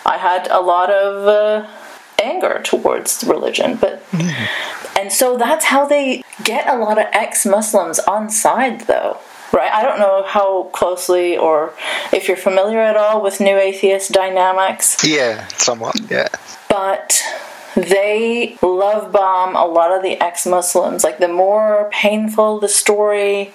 I 0.05 0.18
had 0.18 0.46
a 0.51 0.61
lot 0.61 0.90
of 0.90 1.27
uh, 1.27 1.66
anger 2.22 2.61
towards 2.62 3.24
religion. 3.24 3.77
But, 3.77 4.03
and 4.98 5.11
so 5.11 5.37
that's 5.38 5.66
how 5.66 5.87
they 5.87 6.22
get 6.44 6.68
a 6.68 6.77
lot 6.77 6.98
of 6.98 7.07
ex 7.12 7.46
Muslims 7.46 7.98
on 8.01 8.31
side, 8.31 8.83
though 8.83 9.18
right? 9.53 9.73
I 9.73 9.83
don't 9.83 9.99
know 9.99 10.25
how 10.27 10.65
closely 10.75 11.37
or 11.37 11.73
if 12.13 12.29
you're 12.29 12.37
familiar 12.37 12.81
at 12.81 12.97
all 12.97 13.23
with 13.23 13.41
new 13.41 13.57
atheist 13.57 14.13
dynamics, 14.13 15.05
Yeah, 15.05 15.47
somewhat. 15.49 15.97
Yeah, 16.11 16.29
but 16.69 17.23
they 17.75 18.59
love 18.63 19.13
bomb 19.13 19.55
a 19.55 19.65
lot 19.65 19.93
of 19.93 20.03
the 20.03 20.21
ex 20.21 20.47
Muslims. 20.47 21.05
Like, 21.05 21.19
the 21.19 21.29
more 21.29 21.89
painful 21.93 22.61
the 22.61 22.69
story, 22.69 23.53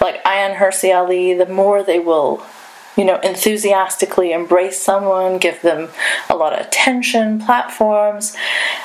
like 0.00 0.22
Ayaan 0.24 0.56
Hirsi 0.56 0.94
Ali, 0.94 1.34
the 1.34 1.46
more 1.46 1.82
they 1.82 1.98
will. 1.98 2.42
You 2.96 3.04
know, 3.04 3.18
enthusiastically 3.18 4.30
embrace 4.30 4.80
someone, 4.80 5.38
give 5.38 5.60
them 5.62 5.88
a 6.30 6.36
lot 6.36 6.52
of 6.52 6.64
attention, 6.64 7.40
platforms, 7.40 8.36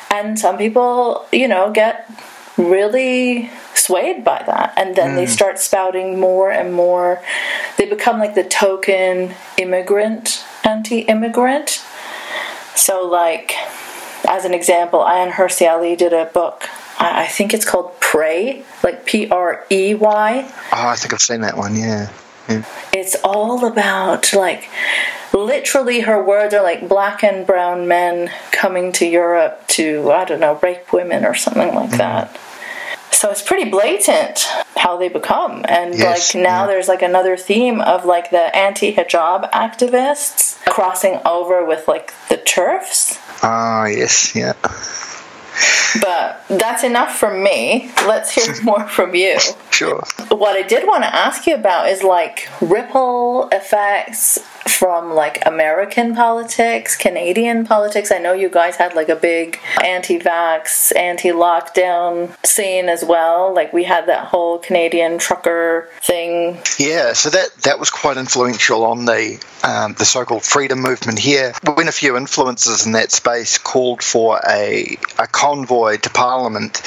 and 0.09 0.39
some 0.39 0.57
people, 0.57 1.27
you 1.31 1.47
know, 1.47 1.71
get 1.71 2.09
really 2.57 3.51
swayed 3.79 4.23
by 4.23 4.43
that 4.45 4.73
and 4.75 4.95
then 4.95 5.15
they 5.15 5.25
hmm. 5.25 5.31
start 5.31 5.59
spouting 5.59 6.19
more 6.19 6.51
and 6.51 6.73
more 6.73 7.21
they 7.77 7.87
become 7.87 8.19
like 8.19 8.35
the 8.35 8.43
token 8.43 9.33
immigrant 9.57 10.43
anti-immigrant 10.63 11.83
so 12.75 13.05
like 13.05 13.53
as 14.27 14.45
an 14.45 14.53
example 14.53 14.99
Ayaan 14.99 15.31
Hirsi 15.31 15.69
Ali 15.69 15.95
did 15.95 16.13
a 16.13 16.25
book 16.25 16.69
I 16.99 17.27
think 17.27 17.53
it's 17.53 17.63
called 17.63 17.97
Pray, 18.01 18.63
like 18.83 19.05
P 19.05 19.29
R 19.29 19.65
E 19.69 19.93
Y. 19.95 20.51
Oh, 20.73 20.87
I 20.87 20.95
think 20.95 21.13
I've 21.13 21.21
seen 21.21 21.41
that 21.41 21.55
one. 21.55 21.75
Yeah. 21.75 22.11
yeah. 22.49 22.65
It's 22.93 23.15
all 23.23 23.65
about 23.65 24.33
like 24.33 24.69
literally 25.33 26.01
her 26.01 26.21
words 26.21 26.53
are 26.53 26.63
like 26.63 26.89
black 26.89 27.23
and 27.23 27.47
brown 27.47 27.87
men 27.87 28.31
coming 28.51 28.91
to 28.93 29.05
Europe 29.05 29.65
to 29.67 30.11
I 30.11 30.25
don't 30.25 30.41
know 30.41 30.59
rape 30.61 30.91
women 30.91 31.23
or 31.23 31.35
something 31.35 31.73
like 31.73 31.91
hmm. 31.91 31.97
that. 31.97 32.37
So 33.19 33.29
it's 33.29 33.41
pretty 33.41 33.69
blatant 33.69 34.47
how 34.77 34.95
they 34.95 35.09
become, 35.09 35.65
and 35.67 35.93
Yes, 35.93 36.33
like 36.33 36.41
now 36.41 36.61
yeah. 36.61 36.67
there's 36.67 36.87
like 36.87 37.01
another 37.01 37.35
theme 37.35 37.81
of 37.81 38.05
like 38.05 38.29
the 38.31 38.55
anti-hijab 38.55 39.51
activists 39.51 40.57
crossing 40.63 41.19
over 41.25 41.65
with 41.65 41.85
like 41.85 42.13
the 42.29 42.37
turfs. 42.37 43.19
Ah, 43.43 43.87
yes, 43.87 44.33
yeah. 44.33 44.53
But 46.01 46.45
that's 46.47 46.85
enough 46.85 47.17
from 47.19 47.43
me. 47.43 47.91
Let's 48.07 48.31
hear 48.31 48.55
more 48.63 48.87
from 48.87 49.13
you. 49.13 49.37
Sure. 49.69 50.01
What 50.29 50.55
I 50.55 50.61
did 50.61 50.87
want 50.87 51.03
to 51.03 51.13
ask 51.13 51.45
you 51.45 51.55
about 51.55 51.89
is 51.89 52.03
like 52.03 52.47
ripple 52.61 53.49
effects 53.51 54.39
from 54.69 55.13
like 55.13 55.45
American 55.45 56.15
politics, 56.15 56.95
Canadian 56.95 57.65
politics. 57.65 58.11
I 58.11 58.19
know 58.19 58.33
you 58.33 58.49
guys 58.49 58.75
had 58.75 58.95
like 58.95 59.09
a 59.09 59.15
big 59.15 59.59
anti 59.83 60.19
vax, 60.19 60.95
anti 60.95 61.29
lockdown 61.29 62.35
scene 62.45 62.89
as 62.89 63.03
well. 63.03 63.53
Like 63.53 63.73
we 63.73 63.83
had 63.83 64.07
that 64.07 64.27
whole 64.27 64.59
Canadian 64.59 65.17
trucker 65.17 65.89
thing. 66.01 66.59
Yeah, 66.77 67.13
so 67.13 67.29
that 67.29 67.49
that 67.63 67.79
was 67.79 67.89
quite 67.89 68.17
influential 68.17 68.83
on 68.85 69.05
the 69.05 69.43
um, 69.63 69.93
the 69.93 70.05
so-called 70.05 70.43
freedom 70.43 70.81
movement 70.81 71.19
here. 71.19 71.53
When 71.75 71.87
a 71.87 71.91
few 71.91 72.13
influencers 72.13 72.85
in 72.85 72.93
that 72.93 73.11
space 73.11 73.57
called 73.57 74.03
for 74.03 74.39
a 74.47 74.97
a 75.17 75.27
convoy 75.27 75.97
to 75.97 76.09
Parliament, 76.09 76.81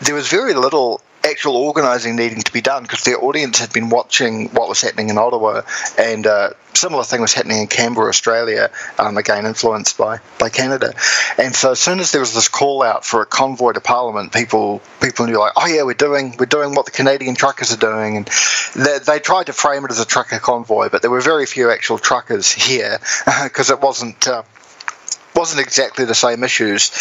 there 0.00 0.14
was 0.14 0.28
very 0.28 0.54
little 0.54 1.00
actual 1.24 1.56
organising 1.56 2.16
needing 2.16 2.42
to 2.42 2.52
be 2.52 2.60
done 2.60 2.82
because 2.82 3.04
their 3.04 3.22
audience 3.22 3.58
had 3.58 3.72
been 3.72 3.88
watching 3.88 4.48
what 4.50 4.68
was 4.68 4.80
happening 4.80 5.08
in 5.08 5.18
Ottawa, 5.18 5.62
and 5.98 6.26
uh, 6.26 6.50
similar 6.74 7.04
thing 7.04 7.20
was 7.20 7.32
happening 7.32 7.60
in 7.60 7.66
Canberra, 7.66 8.08
Australia, 8.08 8.70
um, 8.98 9.16
again 9.16 9.46
influenced 9.46 9.96
by, 9.96 10.20
by 10.38 10.48
Canada. 10.48 10.92
And 11.38 11.54
so 11.54 11.72
as 11.72 11.80
soon 11.80 12.00
as 12.00 12.12
there 12.12 12.20
was 12.20 12.34
this 12.34 12.48
call 12.48 12.82
out 12.82 13.04
for 13.04 13.22
a 13.22 13.26
convoy 13.26 13.72
to 13.72 13.80
Parliament, 13.80 14.32
people 14.32 14.82
people 15.00 15.26
knew 15.26 15.38
like, 15.38 15.52
oh 15.56 15.66
yeah, 15.66 15.82
we're 15.82 15.94
doing 15.94 16.34
we're 16.38 16.46
doing 16.46 16.74
what 16.74 16.86
the 16.86 16.92
Canadian 16.92 17.34
truckers 17.34 17.72
are 17.72 17.78
doing, 17.78 18.16
and 18.18 18.30
they, 18.76 18.98
they 18.98 19.18
tried 19.18 19.46
to 19.46 19.52
frame 19.52 19.84
it 19.84 19.90
as 19.90 20.00
a 20.00 20.06
trucker 20.06 20.38
convoy, 20.38 20.88
but 20.90 21.02
there 21.02 21.10
were 21.10 21.20
very 21.20 21.46
few 21.46 21.70
actual 21.70 21.98
truckers 21.98 22.52
here 22.52 22.98
because 23.44 23.70
it 23.70 23.80
wasn't. 23.80 24.28
Uh, 24.28 24.42
wasn't 25.36 25.60
exactly 25.60 26.04
the 26.04 26.14
same 26.14 26.44
issues 26.44 26.92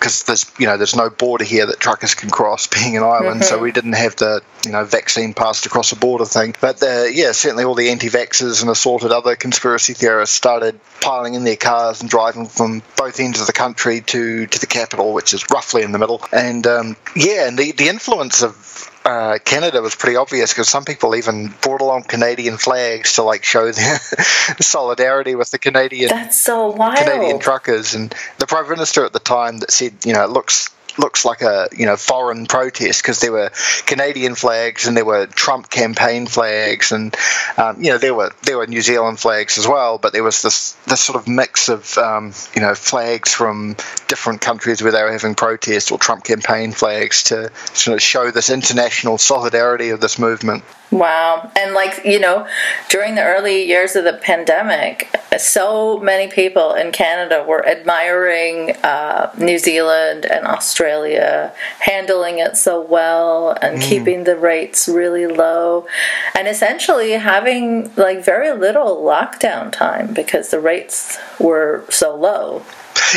because 0.00 0.22
there's 0.22 0.50
you 0.58 0.66
know 0.66 0.78
there's 0.78 0.96
no 0.96 1.10
border 1.10 1.44
here 1.44 1.66
that 1.66 1.78
truckers 1.78 2.14
can 2.14 2.30
cross 2.30 2.66
being 2.78 2.96
an 2.96 3.02
island 3.02 3.44
so 3.44 3.58
we 3.58 3.70
didn't 3.70 3.92
have 3.92 4.16
the 4.16 4.42
you 4.64 4.72
know 4.72 4.84
vaccine 4.84 5.34
passed 5.34 5.66
across 5.66 5.92
a 5.92 5.96
border 5.96 6.24
thing. 6.24 6.54
But 6.60 6.78
the, 6.78 7.10
yeah 7.14 7.32
certainly 7.32 7.64
all 7.64 7.74
the 7.74 7.90
anti-vaxxers 7.90 8.62
and 8.62 8.70
assorted 8.70 9.12
other 9.12 9.36
conspiracy 9.36 9.92
theorists 9.92 10.34
started 10.34 10.80
piling 11.00 11.34
in 11.34 11.44
their 11.44 11.56
cars 11.56 12.00
and 12.00 12.08
driving 12.08 12.46
from 12.46 12.82
both 12.96 13.20
ends 13.20 13.40
of 13.40 13.46
the 13.46 13.52
country 13.52 14.00
to 14.00 14.46
to 14.46 14.58
the 14.58 14.66
capital 14.66 15.12
which 15.12 15.34
is 15.34 15.44
roughly 15.50 15.82
in 15.82 15.92
the 15.92 15.98
middle. 15.98 16.22
And 16.32 16.66
um, 16.66 16.96
yeah 17.14 17.46
and 17.46 17.58
the, 17.58 17.72
the 17.72 17.88
influence 17.88 18.42
of 18.42 18.89
uh, 19.04 19.38
Canada 19.44 19.80
was 19.80 19.94
pretty 19.94 20.16
obvious 20.16 20.52
because 20.52 20.68
some 20.68 20.84
people 20.84 21.14
even 21.14 21.52
brought 21.62 21.80
along 21.80 22.04
Canadian 22.04 22.58
flags 22.58 23.14
to 23.14 23.22
like 23.22 23.44
show 23.44 23.70
their 23.72 23.98
solidarity 24.60 25.34
with 25.34 25.50
the 25.50 25.58
Canadian 25.58 26.10
That's 26.10 26.40
so 26.40 26.68
wild. 26.68 26.98
Canadian 26.98 27.38
truckers, 27.38 27.94
and 27.94 28.14
the 28.38 28.46
prime 28.46 28.68
minister 28.68 29.04
at 29.04 29.12
the 29.12 29.18
time 29.18 29.58
that 29.58 29.70
said, 29.70 29.94
you 30.04 30.12
know, 30.12 30.24
it 30.24 30.30
looks 30.30 30.68
looks 31.00 31.24
like 31.24 31.42
a 31.42 31.68
you 31.76 31.86
know 31.86 31.96
foreign 31.96 32.46
protest 32.46 33.02
because 33.02 33.20
there 33.20 33.32
were 33.32 33.50
Canadian 33.86 34.34
flags 34.34 34.86
and 34.86 34.96
there 34.96 35.04
were 35.04 35.26
Trump 35.26 35.68
campaign 35.70 36.26
flags 36.26 36.92
and 36.92 37.16
um, 37.56 37.82
you 37.82 37.90
know 37.90 37.98
there 37.98 38.14
were 38.14 38.30
there 38.42 38.58
were 38.58 38.66
New 38.66 38.82
Zealand 38.82 39.18
flags 39.18 39.58
as 39.58 39.66
well, 39.66 39.98
but 39.98 40.12
there 40.12 40.22
was 40.22 40.42
this 40.42 40.72
this 40.86 41.00
sort 41.00 41.20
of 41.20 41.26
mix 41.28 41.68
of 41.68 41.96
um, 41.98 42.32
you 42.54 42.62
know 42.62 42.74
flags 42.74 43.32
from 43.32 43.76
different 44.08 44.40
countries 44.40 44.82
where 44.82 44.92
they 44.92 45.02
were 45.02 45.12
having 45.12 45.34
protests 45.34 45.90
or 45.90 45.98
Trump 45.98 46.24
campaign 46.24 46.72
flags 46.72 47.24
to 47.24 47.50
sort 47.74 47.94
of 47.94 48.02
show 48.02 48.30
this 48.30 48.50
international 48.50 49.18
solidarity 49.18 49.90
of 49.90 50.00
this 50.00 50.18
movement. 50.18 50.64
Wow. 50.90 51.52
And 51.56 51.72
like, 51.72 52.04
you 52.04 52.18
know, 52.18 52.48
during 52.88 53.14
the 53.14 53.22
early 53.22 53.64
years 53.64 53.94
of 53.94 54.04
the 54.04 54.12
pandemic, 54.12 55.08
so 55.38 55.98
many 56.00 56.30
people 56.30 56.74
in 56.74 56.90
Canada 56.90 57.44
were 57.46 57.64
admiring 57.66 58.72
uh, 58.82 59.30
New 59.38 59.58
Zealand 59.58 60.24
and 60.24 60.46
Australia 60.46 61.54
handling 61.78 62.38
it 62.38 62.56
so 62.56 62.80
well 62.80 63.56
and 63.62 63.80
keeping 63.80 64.24
the 64.24 64.36
rates 64.36 64.88
really 64.88 65.26
low 65.26 65.86
and 66.34 66.48
essentially 66.48 67.12
having 67.12 67.94
like 67.94 68.24
very 68.24 68.52
little 68.52 69.02
lockdown 69.02 69.70
time 69.70 70.12
because 70.12 70.50
the 70.50 70.60
rates 70.60 71.18
were 71.38 71.84
so 71.88 72.16
low. 72.16 72.64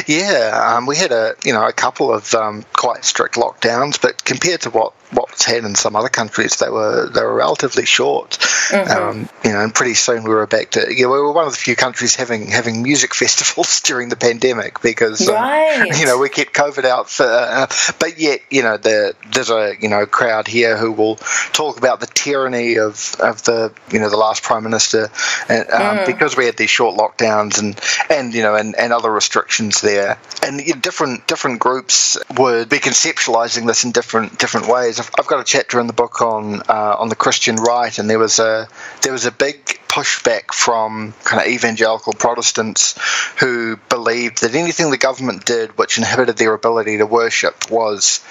Yeah, 0.07 0.75
um, 0.75 0.86
we 0.86 0.97
had 0.97 1.12
a 1.12 1.36
you 1.43 1.53
know 1.53 1.67
a 1.67 1.73
couple 1.73 2.12
of 2.13 2.33
um, 2.33 2.63
quite 2.73 3.05
strict 3.05 3.36
lockdowns, 3.36 4.01
but 4.01 4.23
compared 4.25 4.62
to 4.62 4.69
what 4.71 4.93
what's 5.12 5.45
had 5.45 5.63
in 5.65 5.75
some 5.75 5.95
other 5.95 6.09
countries, 6.09 6.57
they 6.57 6.69
were 6.69 7.09
they 7.09 7.21
were 7.21 7.33
relatively 7.36 7.86
short. 7.86 8.38
Um, 8.73 9.29
you 9.43 9.51
know, 9.51 9.59
and 9.59 9.73
pretty 9.75 9.93
soon 9.93 10.23
we 10.23 10.29
were 10.29 10.47
back 10.47 10.71
to. 10.71 10.79
Yeah, 10.89 11.05
we 11.07 11.19
were 11.19 11.31
one 11.31 11.45
of 11.45 11.51
the 11.51 11.57
few 11.57 11.75
countries 11.75 12.15
having 12.15 12.47
having 12.47 12.81
music 12.81 13.13
festivals 13.23 13.81
during 13.81 14.09
the 14.09 14.15
pandemic 14.15 14.81
because 14.81 15.27
um, 15.29 15.36
Right. 15.36 15.99
you 15.99 16.05
know 16.05 16.17
we 16.17 16.29
kept 16.29 16.53
COVID 16.53 16.86
out 16.86 17.09
for. 17.09 17.25
Uh, 17.25 17.67
but 17.99 18.17
yet, 18.19 18.39
you 18.49 18.63
know, 18.63 18.77
the, 18.77 19.15
there's 19.31 19.51
a 19.51 19.75
you 19.79 19.89
know 19.89 20.05
crowd 20.05 20.47
here 20.47 20.75
who 20.77 20.91
will 20.91 21.17
talk 21.51 21.77
about 21.77 21.99
the 21.99 22.07
tyranny 22.07 22.79
of 22.79 23.15
of 23.19 23.43
the 23.43 23.71
you 23.91 23.99
know 23.99 24.09
the 24.09 24.17
last 24.17 24.41
prime 24.43 24.63
minister, 24.63 25.09
and, 25.49 25.69
um, 25.69 25.99
because 26.05 26.36
we 26.36 26.45
had 26.45 26.57
these 26.57 26.69
short 26.69 26.97
lockdowns 26.97 27.59
and 27.59 27.79
and 28.09 28.33
you 28.33 28.41
know 28.41 28.55
and, 28.55 28.75
and 28.75 28.91
other 28.91 29.12
restrictions 29.12 29.62
there, 29.71 30.19
and 30.41 30.60
you 30.60 30.73
know, 30.73 30.80
different 30.80 31.28
different 31.28 31.60
groups 31.60 32.17
would 32.38 32.69
be 32.69 32.78
conceptualizing 32.78 33.67
this 33.67 33.84
in 33.84 33.91
different 33.91 34.38
different 34.39 34.67
ways. 34.67 34.99
I've, 34.99 35.10
I've 35.19 35.28
got 35.28 35.39
a 35.39 35.43
chapter 35.43 35.80
in 35.80 35.88
the 35.88 35.93
book 35.93 36.21
on 36.21 36.62
uh, 36.67 36.95
on 36.99 37.10
the 37.10 37.15
Christian 37.15 37.56
right, 37.56 37.97
and 37.97 38.10
there 38.10 38.19
was 38.19 38.39
a 38.39 38.67
there 39.02 39.12
was 39.12 39.26
a 39.26 39.32
big 39.32 39.65
pushback 39.88 40.52
from 40.54 41.13
kind 41.23 41.41
of 41.41 41.47
evangelical 41.47 42.13
Protestants 42.13 42.95
who 43.39 43.78
believed 43.89 44.41
that 44.41 44.56
anything 44.56 44.89
the 44.89 44.97
government 44.97 45.45
did 45.45 45.78
which 45.78 45.99
inhibited 45.99 46.36
their 46.38 46.54
ability 46.54 46.97
to 46.97 47.06
worship 47.06 47.69
was 47.69 48.21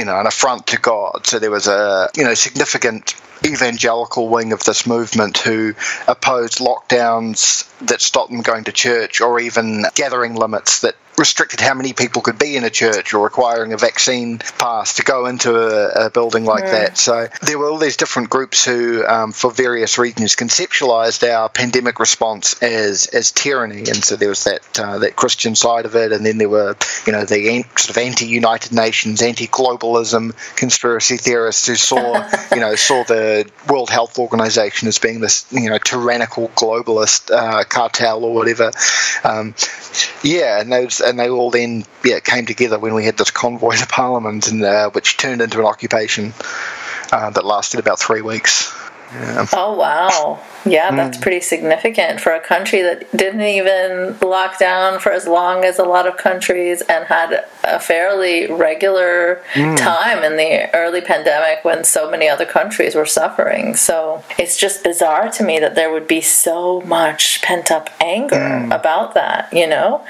you 0.00 0.06
know, 0.06 0.18
an 0.18 0.26
affront 0.26 0.68
to 0.68 0.78
God. 0.78 1.26
So 1.26 1.38
there 1.38 1.50
was 1.50 1.66
a, 1.68 2.08
you 2.16 2.24
know, 2.24 2.32
significant 2.32 3.14
evangelical 3.44 4.30
wing 4.30 4.54
of 4.54 4.64
this 4.64 4.86
movement 4.86 5.36
who 5.36 5.74
opposed 6.08 6.58
lockdowns 6.58 7.68
that 7.80 8.00
stopped 8.00 8.30
them 8.30 8.40
going 8.40 8.64
to 8.64 8.72
church 8.72 9.20
or 9.20 9.38
even 9.38 9.84
gathering 9.94 10.34
limits 10.36 10.80
that 10.80 10.94
restricted 11.20 11.60
how 11.60 11.74
many 11.74 11.92
people 11.92 12.22
could 12.22 12.38
be 12.38 12.56
in 12.56 12.64
a 12.64 12.70
church 12.70 13.12
or 13.12 13.22
requiring 13.22 13.74
a 13.74 13.76
vaccine 13.76 14.38
pass 14.38 14.94
to 14.94 15.02
go 15.02 15.26
into 15.26 15.54
a, 15.54 16.06
a 16.06 16.10
building 16.10 16.46
like 16.46 16.64
that. 16.64 16.96
So 16.96 17.28
there 17.42 17.58
were 17.58 17.68
all 17.68 17.76
these 17.76 17.98
different 17.98 18.30
groups 18.30 18.64
who, 18.64 19.06
um, 19.06 19.32
for 19.32 19.50
various 19.50 19.98
reasons, 19.98 20.34
conceptualized 20.34 21.28
our 21.30 21.50
pandemic 21.50 22.00
response 22.00 22.60
as 22.62 23.06
as 23.08 23.32
tyranny. 23.32 23.80
And 23.80 24.02
so 24.02 24.16
there 24.16 24.30
was 24.30 24.44
that 24.44 24.80
uh, 24.80 24.98
that 25.00 25.14
Christian 25.14 25.54
side 25.54 25.84
of 25.84 25.94
it, 25.94 26.12
and 26.12 26.24
then 26.24 26.38
there 26.38 26.48
were, 26.48 26.74
you 27.06 27.12
know, 27.12 27.26
the 27.26 27.64
sort 27.76 27.90
of 27.90 27.98
anti-United 27.98 28.72
Nations, 28.72 29.20
anti-globalism 29.20 30.56
conspiracy 30.56 31.18
theorists 31.18 31.66
who 31.66 31.76
saw, 31.76 32.26
you 32.54 32.60
know, 32.60 32.74
saw 32.76 33.04
the 33.04 33.50
World 33.68 33.90
Health 33.90 34.18
Organization 34.18 34.88
as 34.88 34.98
being 34.98 35.20
this, 35.20 35.46
you 35.52 35.68
know, 35.68 35.76
tyrannical 35.76 36.48
globalist 36.56 37.30
uh, 37.30 37.64
cartel 37.64 38.24
or 38.24 38.34
whatever. 38.34 38.72
Um, 39.22 39.54
yeah, 40.22 40.60
and 40.60 40.72
those 40.72 41.02
and 41.10 41.18
they 41.18 41.28
all 41.28 41.50
then 41.50 41.84
yeah 42.04 42.20
came 42.20 42.46
together 42.46 42.78
when 42.78 42.94
we 42.94 43.04
had 43.04 43.16
this 43.16 43.30
convoy 43.30 43.76
to 43.76 43.86
Parliament, 43.86 44.48
and 44.48 44.62
uh, 44.62 44.90
which 44.90 45.16
turned 45.16 45.42
into 45.42 45.58
an 45.58 45.66
occupation 45.66 46.32
uh, 47.12 47.30
that 47.30 47.44
lasted 47.44 47.80
about 47.80 47.98
three 47.98 48.22
weeks. 48.22 48.72
Yeah. 49.12 49.46
Oh 49.52 49.74
wow. 49.74 50.40
Yeah, 50.64 50.90
hmm. 50.90 50.96
that's 50.96 51.18
pretty 51.18 51.40
significant 51.40 52.20
for 52.20 52.32
a 52.32 52.40
country 52.40 52.82
that 52.82 53.10
didn't 53.16 53.42
even 53.42 54.16
lock 54.20 54.58
down 54.58 55.00
for 55.00 55.10
as 55.10 55.26
long 55.26 55.64
as 55.64 55.78
a 55.78 55.84
lot 55.84 56.06
of 56.06 56.16
countries 56.16 56.80
and 56.82 57.06
had 57.06 57.44
a 57.64 57.80
fairly 57.80 58.46
regular 58.46 59.42
hmm. 59.52 59.74
time 59.74 60.22
in 60.22 60.36
the 60.36 60.74
early 60.76 61.00
pandemic 61.00 61.64
when 61.64 61.82
so 61.82 62.10
many 62.10 62.28
other 62.28 62.46
countries 62.46 62.94
were 62.94 63.06
suffering. 63.06 63.74
So 63.74 64.22
it's 64.38 64.56
just 64.56 64.84
bizarre 64.84 65.30
to 65.32 65.42
me 65.42 65.58
that 65.58 65.74
there 65.74 65.92
would 65.92 66.06
be 66.06 66.20
so 66.20 66.80
much 66.82 67.42
pent 67.42 67.70
up 67.70 67.90
anger 68.00 68.60
hmm. 68.60 68.72
about 68.72 69.14
that, 69.14 69.52
you 69.52 69.66
know? 69.66 70.04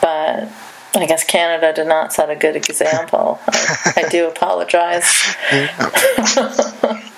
But 0.00 0.48
I 0.94 1.06
guess 1.06 1.24
Canada 1.24 1.72
did 1.72 1.88
not 1.88 2.12
set 2.12 2.30
a 2.30 2.36
good 2.36 2.56
example. 2.56 3.40
I, 3.46 4.04
I 4.04 4.08
do 4.08 4.26
apologize. 4.28 5.34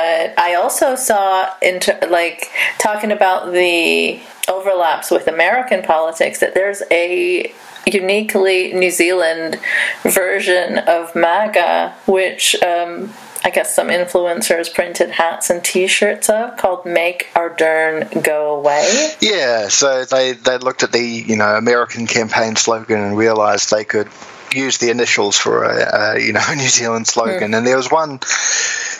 but 0.00 0.38
I 0.38 0.54
also 0.54 0.94
saw 0.94 1.50
into 1.60 1.96
like 2.08 2.50
talking 2.78 3.12
about 3.12 3.52
the 3.52 4.20
overlaps 4.48 5.10
with 5.10 5.26
American 5.26 5.82
politics 5.82 6.40
that 6.40 6.54
there's 6.54 6.82
a 6.90 7.52
uniquely 7.86 8.72
New 8.72 8.90
Zealand 8.90 9.60
version 10.02 10.78
of 10.78 11.14
MAGA, 11.14 11.94
which 12.06 12.60
um, 12.62 13.12
I 13.44 13.50
guess 13.50 13.74
some 13.74 13.88
influencers 13.88 14.72
printed 14.72 15.10
hats 15.10 15.50
and 15.50 15.62
T-shirts 15.62 16.30
of, 16.30 16.56
called 16.56 16.86
"Make 16.86 17.28
Ardern 17.34 18.22
Go 18.24 18.56
Away." 18.58 19.10
Yeah, 19.20 19.68
so 19.68 20.06
they 20.06 20.32
they 20.32 20.56
looked 20.56 20.82
at 20.82 20.92
the 20.92 21.04
you 21.04 21.36
know 21.36 21.56
American 21.56 22.06
campaign 22.06 22.56
slogan 22.56 23.00
and 23.00 23.18
realised 23.18 23.70
they 23.70 23.84
could 23.84 24.08
use 24.54 24.78
the 24.78 24.90
initials 24.90 25.36
for 25.36 25.64
a, 25.64 26.14
a 26.14 26.20
you 26.20 26.32
know 26.32 26.44
New 26.56 26.68
Zealand 26.68 27.06
slogan, 27.06 27.50
mm. 27.50 27.58
and 27.58 27.66
there 27.66 27.76
was 27.76 27.90
one. 27.90 28.20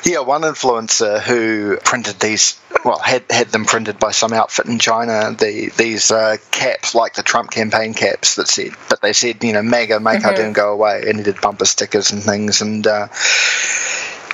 Yeah, 0.05 0.21
one 0.21 0.43
influencer 0.43 1.21
who 1.21 1.77
printed 1.85 2.19
these, 2.21 2.59
well, 2.85 2.99
had 2.99 3.25
had 3.31 3.49
them 3.49 3.67
printed 3.67 3.99
by 3.99 4.13
some 4.13 4.33
outfit 4.33 4.67
in 4.67 4.79
China. 4.79 5.35
The 5.39 5.71
these 5.77 6.11
uh, 6.11 6.39
caps, 6.51 6.95
like 6.95 7.15
the 7.15 7.23
Trump 7.23 7.51
campaign 7.51 7.93
caps, 7.93 8.37
that 8.37 8.49
said, 8.49 8.73
but 8.89 9.03
they 9.03 9.13
said, 9.13 9.45
you 9.45 9.53
know, 9.53 9.63
MAGA, 9.63 10.01
make 10.01 10.21
mm-hmm. 10.21 10.35
didn't 10.35 10.55
go 10.55 10.73
away, 10.73 11.05
and 11.07 11.19
he 11.19 11.23
did 11.25 11.41
bumper 11.41 11.67
stickers 11.67 12.13
and 12.13 12.23
things, 12.23 12.63
and. 12.63 12.87
Uh, 12.87 13.09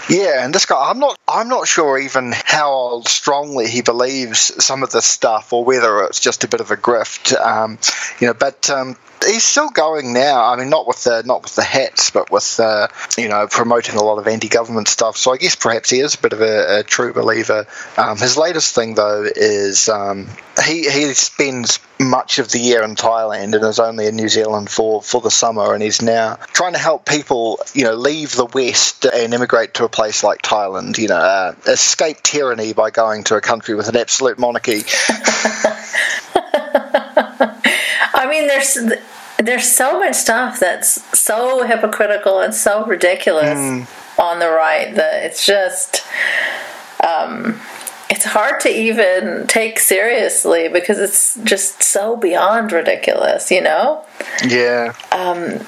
yeah, 0.08 0.44
and 0.44 0.54
this 0.54 0.66
guy, 0.66 0.90
I'm 0.90 1.00
not, 1.00 1.18
I'm 1.26 1.48
not 1.48 1.66
sure 1.66 1.98
even 1.98 2.32
how 2.32 3.02
strongly 3.06 3.66
he 3.66 3.82
believes 3.82 4.64
some 4.64 4.84
of 4.84 4.92
this 4.92 5.04
stuff, 5.04 5.52
or 5.52 5.64
whether 5.64 6.04
it's 6.04 6.20
just 6.20 6.44
a 6.44 6.48
bit 6.48 6.60
of 6.60 6.70
a 6.70 6.76
grift. 6.76 7.34
Um, 7.34 7.78
you 8.20 8.28
know, 8.28 8.34
but 8.34 8.70
um, 8.70 8.96
he's 9.24 9.44
still 9.44 9.70
going 9.70 10.12
now. 10.12 10.44
I 10.44 10.56
mean, 10.56 10.70
not 10.70 10.86
with 10.86 11.04
the 11.04 11.22
not 11.24 11.42
with 11.42 11.54
the 11.54 11.62
hats, 11.62 12.10
but 12.10 12.30
with 12.30 12.58
uh, 12.60 12.88
you 13.16 13.28
know 13.28 13.46
promoting 13.46 13.96
a 13.96 14.02
lot 14.02 14.18
of 14.18 14.26
anti-government 14.26 14.88
stuff. 14.88 15.16
So 15.16 15.32
I 15.32 15.36
guess 15.36 15.56
perhaps 15.56 15.90
he 15.90 16.00
is 16.00 16.14
a 16.14 16.18
bit 16.18 16.32
of 16.32 16.40
a, 16.40 16.80
a 16.80 16.82
true 16.82 17.12
believer. 17.12 17.66
Um, 17.96 18.18
his 18.18 18.36
latest 18.36 18.74
thing 18.74 18.94
though 18.94 19.24
is 19.24 19.88
um, 19.88 20.28
he 20.64 20.88
he 20.90 21.14
spends 21.14 21.78
much 21.98 22.38
of 22.38 22.50
the 22.50 22.58
year 22.58 22.82
in 22.82 22.94
Thailand 22.94 23.54
and 23.54 23.64
is 23.64 23.78
only 23.78 24.06
in 24.06 24.16
New 24.16 24.28
Zealand 24.28 24.68
for, 24.68 25.00
for 25.00 25.22
the 25.22 25.30
summer 25.30 25.72
and 25.72 25.82
he's 25.82 26.02
now 26.02 26.34
trying 26.52 26.74
to 26.74 26.78
help 26.78 27.06
people 27.06 27.58
you 27.74 27.84
know 27.84 27.94
leave 27.94 28.36
the 28.36 28.44
West 28.44 29.06
and 29.06 29.32
immigrate 29.32 29.74
to 29.74 29.84
a 29.84 29.88
place 29.88 30.22
like 30.22 30.42
Thailand. 30.42 30.98
You 30.98 31.08
know, 31.08 31.16
uh, 31.16 31.54
escape 31.66 32.22
tyranny 32.22 32.72
by 32.72 32.90
going 32.90 33.24
to 33.24 33.36
a 33.36 33.40
country 33.40 33.74
with 33.74 33.88
an 33.88 33.96
absolute 33.96 34.38
monarchy. 34.38 34.82
Mean, 38.46 38.58
there's 38.58 38.78
there's 39.38 39.70
so 39.70 39.98
much 39.98 40.14
stuff 40.14 40.58
that's 40.60 41.18
so 41.18 41.66
hypocritical 41.66 42.40
and 42.40 42.54
so 42.54 42.86
ridiculous 42.86 43.58
mm. 43.58 44.18
on 44.18 44.38
the 44.38 44.48
right 44.48 44.94
that 44.94 45.24
it's 45.24 45.44
just 45.44 46.02
um, 47.06 47.60
it's 48.08 48.24
hard 48.24 48.60
to 48.60 48.68
even 48.68 49.46
take 49.46 49.78
seriously 49.78 50.68
because 50.68 50.98
it's 50.98 51.38
just 51.44 51.82
so 51.82 52.16
beyond 52.16 52.72
ridiculous, 52.72 53.50
you 53.50 53.60
know? 53.60 54.04
Yeah. 54.46 54.94
Um, 55.12 55.66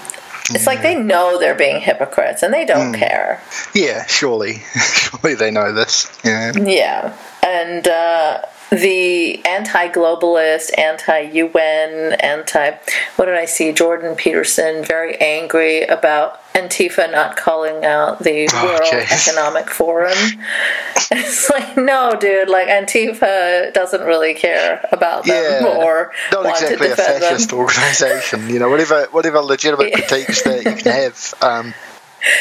it's 0.51 0.67
like 0.67 0.81
they 0.81 0.95
know 0.95 1.39
they're 1.39 1.55
being 1.55 1.81
hypocrites 1.81 2.43
and 2.43 2.55
they 2.55 2.65
don't 2.65 2.95
mm. 2.95 2.99
care. 2.99 3.43
Yeah, 3.75 4.07
surely. 4.07 4.55
surely 4.95 5.35
they 5.35 5.51
know 5.51 5.73
this. 5.73 6.11
Yeah. 6.25 6.53
Yeah. 6.53 7.17
And 7.45 7.87
uh, 7.87 8.43
the 8.71 9.45
anti-globalist, 9.47 10.79
anti-UN, 10.79 12.13
anti 12.21 12.71
what 13.17 13.27
did 13.27 13.35
I 13.35 13.47
see? 13.47 13.73
Jordan 13.73 14.15
Peterson 14.15 14.85
very 14.85 15.17
angry 15.17 15.83
about 15.85 16.41
Antifa 16.55 17.11
not 17.11 17.37
calling 17.37 17.85
out 17.85 18.19
the 18.21 18.49
oh, 18.53 18.65
World 18.65 18.83
geez. 18.91 19.29
Economic 19.29 19.71
Forum. 19.71 20.13
it's 21.11 21.51
like 21.51 21.77
no, 21.77 22.17
dude. 22.19 22.49
Like 22.49 22.69
Antifa 22.69 23.73
doesn't 23.73 24.03
really 24.05 24.35
care 24.35 24.87
about 24.93 25.25
them 25.25 25.65
yeah, 25.65 25.85
or 25.85 26.13
not 26.33 26.47
exactly 26.47 26.89
a 26.89 26.97
fascist 26.97 27.51
them. 27.51 27.59
organization. 27.59 28.51
You 28.51 28.59
know, 28.59 28.69
whatever 28.69 29.07
whatever 29.13 29.41
legitimate 29.41 29.93
critiques 29.95 30.43
that 30.43 30.65
you 30.65 30.75
can 30.83 30.93
have. 30.93 31.35
Um, 31.41 31.75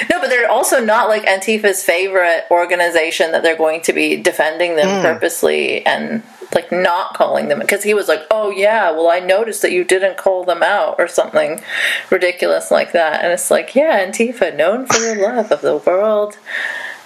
no, 0.10 0.20
but 0.20 0.30
they're 0.30 0.50
also 0.50 0.84
not 0.84 1.08
like 1.08 1.26
Antifa's 1.26 1.84
favorite 1.84 2.46
organization 2.50 3.32
that 3.32 3.44
they're 3.44 3.58
going 3.58 3.82
to 3.82 3.94
be 3.94 4.22
defending 4.22 4.76
them 4.76 4.88
mm. 4.88 5.02
purposely 5.02 5.86
and 5.86 6.24
like 6.54 6.72
not 6.72 7.14
calling 7.14 7.50
them 7.50 7.60
because 7.60 7.84
he 7.84 7.94
was 7.94 8.08
like, 8.08 8.24
"Oh 8.32 8.50
yeah, 8.50 8.92
well 8.92 9.10
I 9.10 9.20
noticed 9.20 9.62
that 9.62 9.72
you 9.72 9.84
didn't 9.84 10.18
call 10.18 10.44
them 10.44 10.64
out 10.64 10.96
or 10.98 11.08
something 11.08 11.62
ridiculous 12.10 12.72
like 12.72 12.94
that." 12.94 13.24
And 13.24 13.32
it's 13.34 13.52
like, 13.52 13.76
"Yeah, 13.76 14.06
Antifa 14.06 14.56
known 14.56 14.86
for 14.86 15.00
their 15.00 15.22
love 15.22 15.52
of 15.52 15.62
the 15.62 15.78
World 15.78 16.38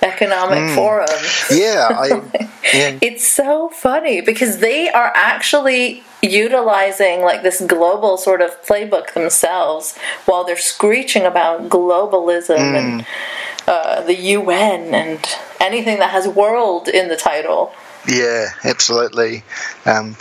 Economic 0.02 0.60
mm. 0.60 0.76
Forum." 0.76 1.08
Yeah, 1.52 1.88
I, 1.92 2.08
yeah, 2.74 2.98
it's 3.02 3.28
so 3.28 3.70
funny 3.70 4.22
because 4.22 4.60
they 4.60 4.90
are 4.90 5.12
actually 5.16 6.04
utilizing 6.22 7.22
like 7.22 7.42
this 7.44 7.62
global 7.62 8.18
sort 8.18 8.42
of 8.42 8.62
playbook 8.64 9.14
themselves 9.14 9.98
while 10.26 10.44
they're 10.44 10.58
screeching 10.58 11.24
about 11.26 11.70
globalism 11.70 12.58
mm. 12.58 12.78
and 12.78 13.06
uh, 13.68 14.02
the 14.02 14.16
UN 14.16 14.94
and 14.94 15.20
anything 15.60 16.00
that 16.00 16.12
has 16.12 16.28
world 16.28 16.88
in 16.88 17.08
the 17.10 17.18
title. 17.18 17.74
Yeah, 18.08 18.50
absolutely. 18.64 19.44
Um, 19.86 20.16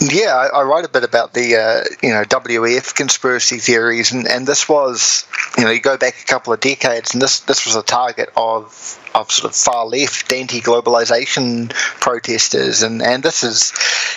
yeah, 0.00 0.34
I, 0.34 0.60
I, 0.60 0.62
write 0.62 0.86
a 0.86 0.88
bit 0.88 1.04
about 1.04 1.34
the 1.34 1.56
uh, 1.56 1.84
you 2.02 2.10
know 2.10 2.24
WEF 2.24 2.94
conspiracy 2.94 3.58
theories, 3.58 4.12
and, 4.12 4.26
and 4.26 4.46
this 4.46 4.68
was 4.68 5.26
you 5.58 5.64
know 5.64 5.70
you 5.70 5.80
go 5.80 5.98
back 5.98 6.14
a 6.22 6.24
couple 6.24 6.52
of 6.52 6.60
decades, 6.60 7.12
and 7.12 7.20
this 7.20 7.40
this 7.40 7.66
was 7.66 7.76
a 7.76 7.82
target 7.82 8.30
of 8.36 8.98
of 9.14 9.30
sort 9.30 9.50
of 9.50 9.56
far 9.56 9.86
left 9.86 10.32
anti 10.32 10.60
globalization 10.60 11.70
protesters, 12.00 12.82
and 12.82 13.02
and 13.02 13.22
this 13.22 13.44
is 13.44 13.72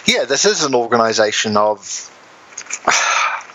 yeah 0.06 0.24
this 0.24 0.46
is 0.46 0.64
an 0.64 0.74
organisation 0.74 1.58
of 1.58 2.10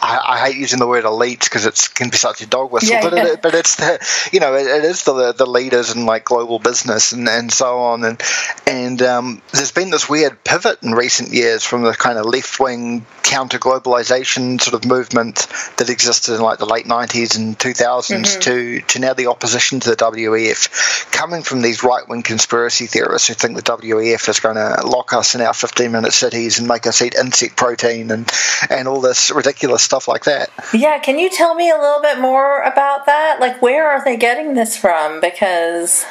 I, 0.01 0.21
I, 0.35 0.39
hate 0.47 0.57
using 0.57 0.79
the 0.79 0.87
word 0.87 1.05
elite 1.05 1.41
because 1.41 1.67
it 1.67 1.89
can 1.95 2.11
be 2.11 2.17
such 2.17 2.41
a 2.41 2.47
dog 2.47 2.71
whistle, 2.71 2.91
yeah, 2.95 3.03
but, 3.03 3.17
yeah. 3.17 3.27
It, 3.33 3.43
but 3.43 3.55
it's 3.55 3.77
the 3.77 4.29
you 4.33 4.41
know 4.41 4.55
it, 4.55 4.67
it 4.67 4.85
is 4.85 5.03
the 5.05 5.33
the 5.33 5.47
leaders 5.47 5.95
in 5.95 6.07
like 6.07 6.25
global 6.25 6.59
business 6.59 7.13
and, 7.13 7.29
and 7.29 7.53
so 7.53 7.79
on 7.79 8.05
and 8.05 8.23
and 8.67 9.03
um, 9.03 9.43
there's 9.53 9.73
been 9.73 9.91
this 9.91 10.09
weird 10.09 10.43
pivot 10.45 10.83
in 10.83 10.93
recent 10.93 11.33
years 11.33 11.65
from 11.65 11.83
the 11.83 11.93
kind 11.93 12.19
of 12.19 12.27
left 12.27 12.61
wing 12.61 13.05
counter 13.23 13.59
globalization 13.59 14.61
sort 14.61 14.75
of 14.75 14.89
movement 14.89 15.47
that 15.77 15.91
existed 15.91 16.35
in 16.35 16.41
like 16.41 16.59
the 16.59 16.67
late 16.67 16.87
90s 16.87 17.37
and 17.37 17.59
2000s 17.59 18.09
mm-hmm. 18.09 18.41
to 18.41 18.81
to 18.83 18.99
now 19.01 19.15
the 19.15 19.27
opposition 19.27 19.81
to 19.81 19.91
the 19.91 19.97
WEF 19.97 21.11
coming 21.11 21.43
from 21.43 21.61
these 21.61 21.83
right 21.83 22.09
wing 22.09 22.23
conspiracy 22.23 22.87
theorists 22.87 23.29
who 23.29 23.35
think 23.35 23.57
the 23.57 23.63
WEF 23.63 24.29
is 24.29 24.41
going 24.41 24.57
to 24.57 24.87
lock 24.87 25.13
us 25.13 25.35
in 25.35 25.41
our 25.41 25.53
15 25.53 25.91
minute 25.91 26.13
cities 26.13 26.59
and 26.59 26.69
make 26.69 26.87
us 26.87 27.03
eat 27.03 27.15
insect 27.15 27.57
protein 27.57 28.11
and 28.11 28.31
and 28.71 28.87
all 28.87 29.01
this 29.01 29.31
ridiculous 29.31 29.88
stuff 29.89 30.07
like 30.07 30.25
that. 30.25 30.51
Yeah, 30.75 30.99
can 30.99 31.19
you 31.19 31.31
tell 31.31 31.55
me 31.55 31.71
a 31.71 31.77
little 31.77 32.03
bit 32.03 32.21
more 32.21 32.61
about 32.61 33.07
that? 33.07 33.39
Like, 33.41 33.63
where 33.63 33.91
are 33.91 34.05
they 34.05 34.17
getting 34.17 34.55
this 34.55 34.77
from? 34.77 35.21
Because, 35.21 36.05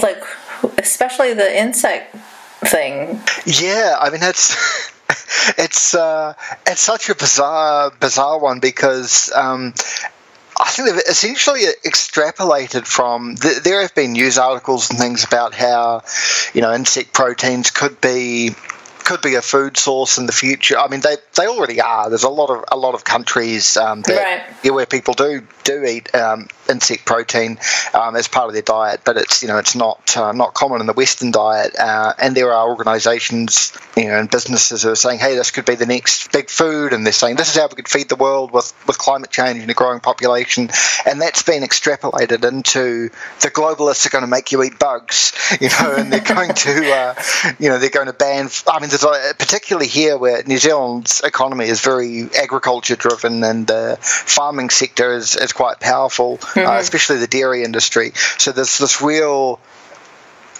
like, 0.00 0.22
especially 0.78 1.34
the 1.34 1.58
insect 1.58 2.16
thing. 2.64 3.20
Yeah, 3.44 3.96
I 4.00 4.10
mean, 4.10 4.22
it's. 4.22 4.56
it's 5.58 5.94
uh, 5.94 6.34
it's 6.66 6.80
such 6.80 7.08
a 7.08 7.14
bizarre 7.16 7.90
bizarre 7.98 8.38
one 8.38 8.60
because 8.60 9.32
um, 9.34 9.74
I 10.60 10.70
think 10.70 10.88
they've 10.88 11.02
essentially 11.08 11.62
extrapolated 11.84 12.86
from. 12.86 13.34
There 13.36 13.80
have 13.82 13.94
been 13.94 14.12
news 14.12 14.38
articles 14.38 14.90
and 14.90 14.98
things 14.98 15.24
about 15.24 15.54
how, 15.54 16.02
you 16.54 16.60
know, 16.60 16.72
insect 16.72 17.12
proteins 17.12 17.70
could 17.70 18.00
be 18.00 18.50
could 19.10 19.22
be 19.22 19.34
a 19.34 19.42
food 19.42 19.76
source 19.76 20.18
in 20.18 20.26
the 20.26 20.32
future. 20.32 20.78
I 20.78 20.86
mean, 20.86 21.00
they, 21.00 21.16
they 21.34 21.48
already 21.48 21.80
are. 21.80 22.08
There's 22.08 22.22
a 22.22 22.28
lot 22.28 22.48
of 22.48 22.64
a 22.70 22.76
lot 22.76 22.94
of 22.94 23.02
countries 23.02 23.76
um, 23.76 24.02
that, 24.02 24.16
right. 24.16 24.56
yeah, 24.62 24.70
where 24.70 24.86
people 24.86 25.14
do 25.14 25.44
do 25.64 25.84
eat 25.84 26.14
um, 26.14 26.46
insect 26.68 27.04
protein 27.04 27.58
um, 27.92 28.14
as 28.14 28.28
part 28.28 28.46
of 28.46 28.52
their 28.52 28.62
diet, 28.62 29.00
but 29.04 29.16
it's 29.16 29.42
you 29.42 29.48
know 29.48 29.58
it's 29.58 29.74
not 29.74 30.16
uh, 30.16 30.30
not 30.30 30.54
common 30.54 30.80
in 30.80 30.86
the 30.86 30.92
Western 30.92 31.32
diet. 31.32 31.76
Uh, 31.76 32.12
and 32.22 32.36
there 32.36 32.52
are 32.52 32.68
organisations 32.68 33.72
you 33.96 34.06
know 34.06 34.20
and 34.20 34.30
businesses 34.30 34.84
who 34.84 34.90
are 34.90 34.96
saying, 34.96 35.18
hey, 35.18 35.34
this 35.34 35.50
could 35.50 35.64
be 35.64 35.74
the 35.74 35.86
next 35.86 36.30
big 36.30 36.48
food, 36.48 36.92
and 36.92 37.04
they're 37.04 37.12
saying 37.12 37.34
this 37.34 37.50
is 37.50 37.60
how 37.60 37.66
we 37.66 37.74
could 37.74 37.88
feed 37.88 38.08
the 38.08 38.16
world 38.16 38.52
with 38.52 38.72
with 38.86 38.96
climate 38.96 39.30
change 39.30 39.60
and 39.60 39.70
a 39.72 39.74
growing 39.74 39.98
population, 39.98 40.70
and 41.04 41.20
that's 41.20 41.42
been 41.42 41.64
extrapolated 41.64 42.48
into 42.48 43.10
the 43.40 43.50
globalists 43.50 44.06
are 44.06 44.10
going 44.10 44.22
to 44.22 44.30
make 44.30 44.52
you 44.52 44.62
eat 44.62 44.78
bugs, 44.78 45.32
you 45.60 45.68
know, 45.68 45.96
and 45.96 46.12
they're 46.12 46.20
going 46.20 46.54
to 46.54 46.92
uh, 46.92 47.14
you 47.58 47.68
know 47.70 47.78
they're 47.80 47.90
going 47.90 48.06
to 48.06 48.12
ban. 48.12 48.48
I 48.68 48.78
mean, 48.78 48.90
particularly 49.38 49.88
here 49.88 50.16
where 50.16 50.42
New 50.44 50.58
Zealand's 50.58 51.20
economy 51.22 51.66
is 51.66 51.80
very 51.80 52.28
agriculture 52.38 52.96
driven 52.96 53.42
and 53.44 53.66
the 53.66 53.98
farming 54.00 54.70
sector 54.70 55.12
is, 55.12 55.36
is 55.36 55.52
quite 55.52 55.80
powerful, 55.80 56.34
uh, 56.34 56.46
mm-hmm. 56.46 56.68
uh, 56.68 56.78
especially 56.78 57.18
the 57.18 57.26
dairy 57.26 57.62
industry. 57.62 58.12
So 58.38 58.52
there's 58.52 58.78
this 58.78 59.00
real 59.00 59.60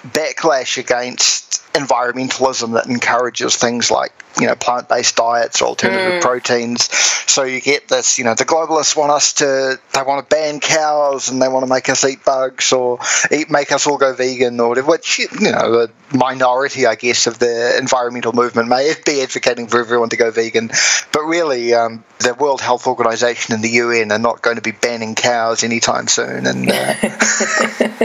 backlash 0.06 0.78
against 0.78 1.62
environmentalism 1.72 2.74
that 2.74 2.86
encourages 2.86 3.56
things 3.56 3.90
like 3.90 4.12
you 4.40 4.46
know 4.46 4.54
plant-based 4.54 5.16
diets 5.16 5.62
or 5.62 5.66
alternative 5.66 6.20
proteins. 6.20 6.92
So 7.30 7.44
you 7.44 7.60
get 7.60 7.88
this 7.88 8.18
you 8.18 8.24
know 8.24 8.34
the 8.34 8.44
globalists 8.44 8.96
want 8.96 9.12
us 9.12 9.34
to 9.34 9.78
they 9.92 10.02
want 10.02 10.28
to 10.28 10.34
ban 10.34 10.60
cows 10.60 11.30
and 11.30 11.40
they 11.40 11.48
want 11.48 11.64
to 11.64 11.70
make 11.70 11.88
us 11.88 12.04
eat 12.04 12.24
bugs 12.24 12.72
or 12.72 12.98
eat 13.30 13.50
make 13.50 13.70
us 13.70 13.86
all 13.86 13.98
go 13.98 14.12
vegan 14.14 14.58
or 14.58 14.70
whatever 14.70 14.88
which 14.88 15.18
you 15.18 15.28
know 15.52 15.86
the 15.86 15.90
minority 16.16 16.86
i 16.86 16.96
guess 16.96 17.28
of 17.28 17.38
the 17.38 17.78
environmental 17.78 18.32
movement 18.32 18.68
may 18.68 18.92
be 19.06 19.22
advocating 19.22 19.68
for 19.68 19.78
everyone 19.78 20.08
to 20.08 20.16
go 20.16 20.30
vegan. 20.30 20.68
But 21.12 21.22
really 21.22 21.72
um, 21.74 22.04
the 22.18 22.34
world 22.34 22.60
health 22.60 22.86
organization 22.86 23.54
and 23.54 23.62
the 23.62 23.70
un 23.80 24.10
are 24.10 24.18
not 24.18 24.42
going 24.42 24.56
to 24.56 24.62
be 24.62 24.72
banning 24.72 25.14
cows 25.14 25.62
anytime 25.62 26.08
soon 26.08 26.46
and 26.46 26.70
uh, 26.70 26.94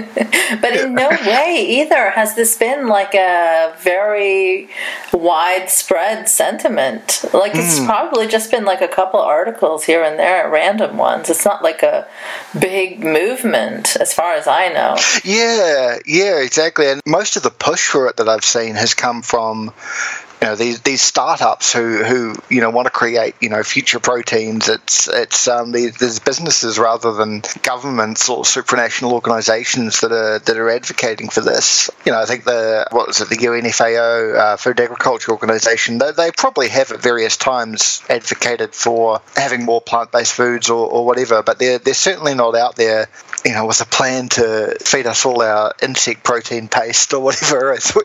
But 0.62 0.76
in 0.78 0.94
no 0.94 1.10
way 1.26 1.66
either 1.82 2.12
has 2.12 2.36
this 2.36 2.58
been 2.58 2.88
like 2.88 3.14
a 3.14 3.55
very 3.80 4.70
widespread 5.14 6.30
sentiment. 6.30 7.26
Like 7.34 7.54
it's 7.56 7.80
hmm. 7.80 7.86
probably 7.86 8.28
just 8.28 8.52
been 8.52 8.66
like 8.66 8.82
a 8.82 8.88
couple 8.88 9.20
articles 9.20 9.84
here 9.84 10.04
and 10.04 10.20
there, 10.20 10.50
random 10.50 10.98
ones. 10.98 11.30
It's 11.30 11.46
not 11.46 11.64
like 11.64 11.84
a 11.84 12.08
big 12.60 13.04
movement, 13.04 13.96
as 14.00 14.14
far 14.14 14.34
as 14.34 14.48
I 14.48 14.70
know. 14.70 14.96
Yeah, 15.24 15.98
yeah, 16.06 16.40
exactly. 16.42 16.88
And 16.88 17.02
most 17.06 17.38
of 17.38 17.44
the 17.44 17.50
push 17.50 17.88
for 17.88 18.08
it 18.08 18.18
that 18.18 18.30
I've 18.30 18.46
seen 18.46 18.76
has 18.76 18.94
come 18.94 19.22
from 19.22 19.74
you 20.46 20.52
know 20.52 20.56
these 20.56 20.82
these 20.82 21.02
startups 21.02 21.74
who 21.74 22.04
who 22.04 22.36
you 22.50 22.62
know 22.62 22.70
want 22.70 22.86
to 22.86 22.92
create 22.92 23.34
you 23.42 23.50
know 23.50 23.64
future 23.64 24.00
proteins. 24.00 24.70
It's 24.70 25.08
it's 25.08 25.48
um 25.48 25.72
these, 25.72 25.98
there's 25.98 26.20
businesses 26.20 26.78
rather 26.78 27.14
than 27.14 27.42
governments 27.64 28.30
or 28.30 28.44
supranational 28.44 29.14
organisations 29.14 30.02
that 30.02 30.12
are 30.12 30.38
that 30.38 30.56
are 30.56 30.70
advocating 30.70 31.30
for 31.30 31.42
this. 31.42 31.90
You 32.06 32.12
know, 32.12 32.22
I 32.22 32.26
think 32.26 32.44
the 32.44 32.86
what 32.92 33.08
was 33.08 33.22
it 33.22 33.30
the 33.30 33.38
UNFAO 33.38 34.36
uh, 34.36 34.58
Food 34.58 34.80
Agriculture 34.80 35.32
Organization 35.32 35.98
they, 35.98 36.12
they 36.12 36.30
probably 36.30 36.68
have 36.68 36.92
at 36.92 37.02
various 37.02 37.38
times 37.38 38.04
advocated 38.08 38.76
for 38.76 39.22
having 39.36 39.66
more 39.66 39.82
plant 39.82 40.12
based 40.12 40.34
foods 40.34 40.70
or, 40.70 40.88
or 40.88 41.08
whatever, 41.08 41.42
but 41.42 41.58
they're 41.58 41.80
they're 41.80 41.96
certainly 41.96 42.36
not 42.36 42.56
out 42.56 42.76
there 42.76 43.10
you 43.46 43.54
know, 43.54 43.66
with 43.68 43.80
a 43.82 43.86
plan 43.86 44.28
to 44.30 44.76
feed 44.82 45.06
us 45.06 45.26
all 45.26 45.42
our 45.42 45.74
insect 45.82 46.24
protein 46.24 46.68
paste 46.68 47.14
or 47.14 47.22
whatever. 47.22 47.72
As 47.76 47.94
we, 47.94 48.02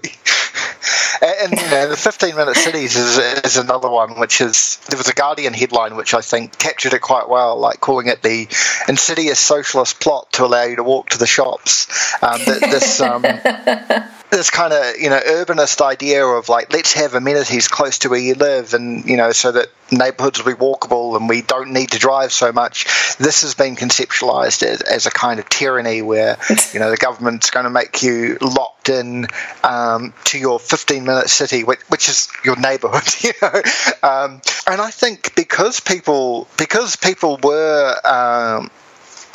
and 1.23 1.53
you 1.53 1.71
know, 1.71 1.89
the 1.89 1.97
15 1.97 2.37
minute 2.37 2.57
cities 2.57 2.95
is, 2.97 3.19
is 3.45 3.57
another 3.57 3.89
one, 3.89 4.21
which 4.21 4.41
is 4.41 4.77
there 4.89 4.99
was 4.99 5.09
a 5.09 5.15
Guardian 5.15 5.55
headline 5.55 5.97
which 5.97 6.13
I 6.13 6.21
think 6.21 6.59
captured 6.59 6.93
it 6.93 7.01
quite 7.01 7.29
well, 7.29 7.59
like 7.59 7.81
calling 7.81 8.09
it 8.09 8.23
the 8.23 8.49
insidious 8.87 9.41
socialist 9.41 10.01
plot 10.01 10.31
to 10.33 10.45
allow 10.45 10.65
you 10.65 10.77
to 10.77 10.85
walk 10.85 11.11
to 11.11 11.19
the 11.19 11.27
shops. 11.27 11.89
Um, 12.23 12.41
th- 12.41 12.61
this. 12.61 13.01
Um, 13.01 13.25
this 14.31 14.51
kind 14.51 14.73
of 14.73 14.97
you 14.99 15.11
know 15.11 15.21
urbanist 15.21 15.81
idea 15.81 16.25
of 16.25 16.49
like 16.49 16.73
let's 16.73 16.95
have 16.95 17.15
amenities 17.15 17.69
close 17.69 17.99
to 18.01 18.09
where 18.09 18.19
you 18.19 18.35
live 18.35 18.75
and 18.75 19.05
you 19.05 19.17
know 19.17 19.33
so 19.33 19.53
that 19.53 19.69
neighborhoods 19.93 20.43
will 20.43 20.53
be 20.53 20.59
walkable 20.59 21.17
and 21.17 21.29
we 21.29 21.43
don't 21.43 21.73
need 21.73 21.91
to 21.91 21.99
drive 21.99 22.33
so 22.33 22.53
much. 22.53 22.85
This 23.19 23.43
has 23.43 23.55
been 23.55 23.77
conceptualized 23.77 24.63
as, 24.63 24.83
as 24.83 25.07
a 25.07 25.11
kind 25.11 25.41
of 25.41 25.49
tyranny 25.49 26.03
where 26.03 26.39
you 26.73 26.81
know 26.81 26.91
the 26.91 26.97
government's 26.97 27.51
going 27.51 27.65
to 27.65 27.71
make 27.71 28.03
you 28.03 28.39
locked 28.41 28.89
in 28.89 29.27
um, 29.65 30.15
to 30.25 30.39
your 30.39 30.59
15 30.59 31.05
minute 31.05 31.29
city 31.29 31.65
which, 31.65 31.81
which 31.89 32.09
is 32.09 32.29
your 32.45 32.57
neighborhood 32.57 33.03
you 33.21 33.33
know? 33.43 33.63
Um, 34.03 34.41
and 34.67 34.81
i 34.81 34.91
think 34.91 35.35
because 35.35 35.81
people 35.81 36.49
because 36.57 36.97
people 36.97 37.39
were 37.43 37.95
um, 38.05 38.71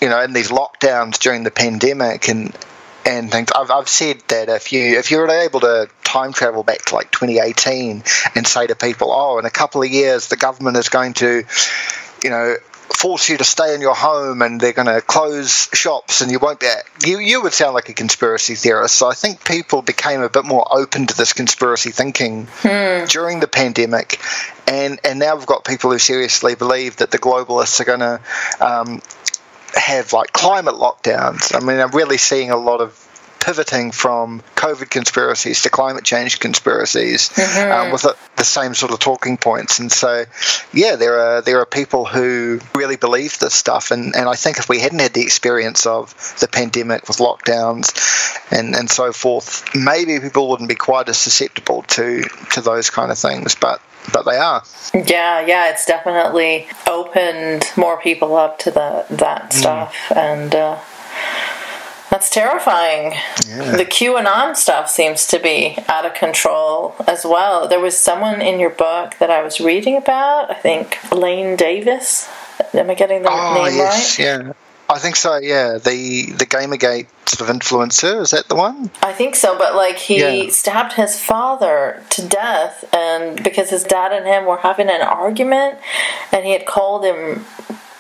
you 0.01 0.09
know 0.09 0.21
in 0.21 0.33
these 0.33 0.49
lockdowns 0.49 1.19
during 1.19 1.43
the 1.43 1.51
pandemic 1.51 2.27
and 2.27 2.55
and 3.05 3.31
things. 3.31 3.49
I've, 3.55 3.71
I've 3.71 3.89
said 3.89 4.21
that 4.27 4.49
if 4.49 4.73
you 4.73 4.97
if 4.97 5.11
you're 5.11 5.29
able 5.29 5.59
to 5.61 5.87
time 6.03 6.33
travel 6.33 6.63
back 6.63 6.85
to 6.85 6.95
like 6.95 7.11
2018 7.11 8.03
and 8.35 8.47
say 8.47 8.67
to 8.67 8.75
people, 8.75 9.11
oh, 9.11 9.37
in 9.37 9.45
a 9.45 9.49
couple 9.49 9.83
of 9.83 9.89
years 9.89 10.27
the 10.27 10.37
government 10.37 10.77
is 10.77 10.89
going 10.89 11.13
to, 11.13 11.43
you 12.23 12.29
know, 12.29 12.55
force 12.95 13.29
you 13.29 13.37
to 13.37 13.43
stay 13.43 13.73
in 13.75 13.81
your 13.81 13.95
home 13.95 14.41
and 14.41 14.61
they're 14.61 14.73
going 14.73 14.87
to 14.87 15.01
close 15.01 15.69
shops 15.73 16.21
and 16.21 16.31
you 16.31 16.39
won't 16.39 16.59
be 16.59 16.67
you 17.05 17.19
you 17.19 17.41
would 17.41 17.53
sound 17.53 17.73
like 17.73 17.89
a 17.89 17.93
conspiracy 17.93 18.55
theorist. 18.55 18.95
So 18.95 19.07
i 19.09 19.13
think 19.13 19.43
people 19.43 19.81
became 19.81 20.21
a 20.21 20.29
bit 20.29 20.45
more 20.45 20.65
open 20.71 21.07
to 21.07 21.17
this 21.17 21.33
conspiracy 21.33 21.91
thinking 21.91 22.47
during 23.09 23.39
the 23.39 23.47
pandemic. 23.47 24.19
And 24.67 24.99
and 25.03 25.19
now 25.19 25.35
we've 25.35 25.45
got 25.45 25.65
people 25.65 25.91
who 25.91 25.99
seriously 25.99 26.55
believe 26.55 26.97
that 26.97 27.11
the 27.11 27.19
globalists 27.19 27.79
are 27.79 27.85
going 27.85 27.99
to 27.99 28.21
um, 28.59 29.01
have 29.75 30.13
like 30.13 30.31
climate 30.31 30.75
lockdowns. 30.75 31.55
I 31.55 31.65
mean, 31.65 31.79
I'm 31.79 31.91
really 31.91 32.17
seeing 32.17 32.51
a 32.51 32.57
lot 32.57 32.81
of 32.81 33.04
pivoting 33.45 33.91
from 33.91 34.41
COVID 34.55 34.89
conspiracies 34.89 35.61
to 35.61 35.69
climate 35.69 36.03
change 36.03 36.39
conspiracies 36.39 37.29
um, 37.59 37.91
with 37.91 38.01
the, 38.01 38.17
the 38.37 38.43
same 38.43 38.73
sort 38.73 38.91
of 38.91 38.97
talking 38.97 39.37
points. 39.37 39.77
And 39.77 39.91
so, 39.91 40.25
yeah, 40.73 40.95
there 40.95 41.19
are 41.19 41.41
there 41.43 41.59
are 41.59 41.65
people 41.67 42.05
who 42.05 42.59
really 42.73 42.95
believe 42.95 43.37
this 43.37 43.53
stuff. 43.53 43.91
And, 43.91 44.15
and 44.15 44.27
I 44.27 44.33
think 44.33 44.57
if 44.57 44.67
we 44.67 44.79
hadn't 44.79 44.97
had 44.97 45.13
the 45.13 45.21
experience 45.21 45.85
of 45.85 46.15
the 46.39 46.47
pandemic 46.47 47.07
with 47.07 47.17
lockdowns 47.17 47.93
and, 48.51 48.75
and 48.75 48.89
so 48.89 49.13
forth, 49.13 49.63
maybe 49.75 50.19
people 50.19 50.49
wouldn't 50.49 50.69
be 50.69 50.75
quite 50.75 51.07
as 51.07 51.19
susceptible 51.19 51.83
to 51.83 52.23
to 52.53 52.61
those 52.61 52.89
kind 52.89 53.11
of 53.11 53.19
things. 53.19 53.53
But 53.53 53.79
but 54.11 54.25
they 54.25 54.37
are. 54.37 54.63
Yeah, 54.93 55.45
yeah, 55.45 55.69
it's 55.69 55.85
definitely 55.85 56.67
opened 56.87 57.65
more 57.77 58.01
people 58.01 58.35
up 58.35 58.57
to 58.59 58.71
the 58.71 59.05
that 59.11 59.53
stuff, 59.53 59.95
and 60.15 60.55
uh, 60.55 60.79
that's 62.09 62.29
terrifying. 62.29 63.11
The 63.45 63.85
QAnon 63.85 64.55
stuff 64.55 64.89
seems 64.89 65.27
to 65.27 65.39
be 65.39 65.77
out 65.87 66.05
of 66.05 66.13
control 66.13 66.95
as 67.07 67.25
well. 67.25 67.67
There 67.67 67.79
was 67.79 67.97
someone 67.97 68.41
in 68.41 68.59
your 68.59 68.69
book 68.69 69.15
that 69.19 69.29
I 69.29 69.41
was 69.43 69.59
reading 69.59 69.97
about. 69.97 70.51
I 70.51 70.55
think 70.55 70.97
Lane 71.11 71.55
Davis. 71.55 72.29
Am 72.73 72.89
I 72.89 72.93
getting 72.95 73.21
the 73.23 73.29
Oh 73.31 73.53
name 73.55 73.75
yes, 73.75 74.19
right? 74.19 74.25
yeah. 74.25 74.53
I 74.87 74.99
think 74.99 75.15
so. 75.15 75.37
Yeah, 75.37 75.79
the 75.79 76.31
the 76.37 76.45
GamerGate 76.45 77.07
sort 77.25 77.49
of 77.49 77.55
influencer 77.55 78.21
is 78.21 78.29
that 78.31 78.47
the 78.49 78.55
one? 78.55 78.91
I 79.01 79.13
think 79.13 79.35
so, 79.35 79.57
but 79.57 79.75
like 79.75 79.97
he 79.97 80.43
Yeah. 80.43 80.51
stabbed 80.51 80.93
his 80.93 81.19
father 81.19 82.03
to 82.11 82.21
death, 82.27 82.85
and 82.93 83.43
because 83.43 83.71
his 83.71 83.83
dad 83.83 84.11
and 84.13 84.27
him 84.27 84.45
were 84.45 84.57
having 84.57 84.89
an 84.89 85.01
argument, 85.01 85.79
and 86.31 86.45
he 86.45 86.51
had 86.51 86.67
called 86.67 87.03
him 87.03 87.45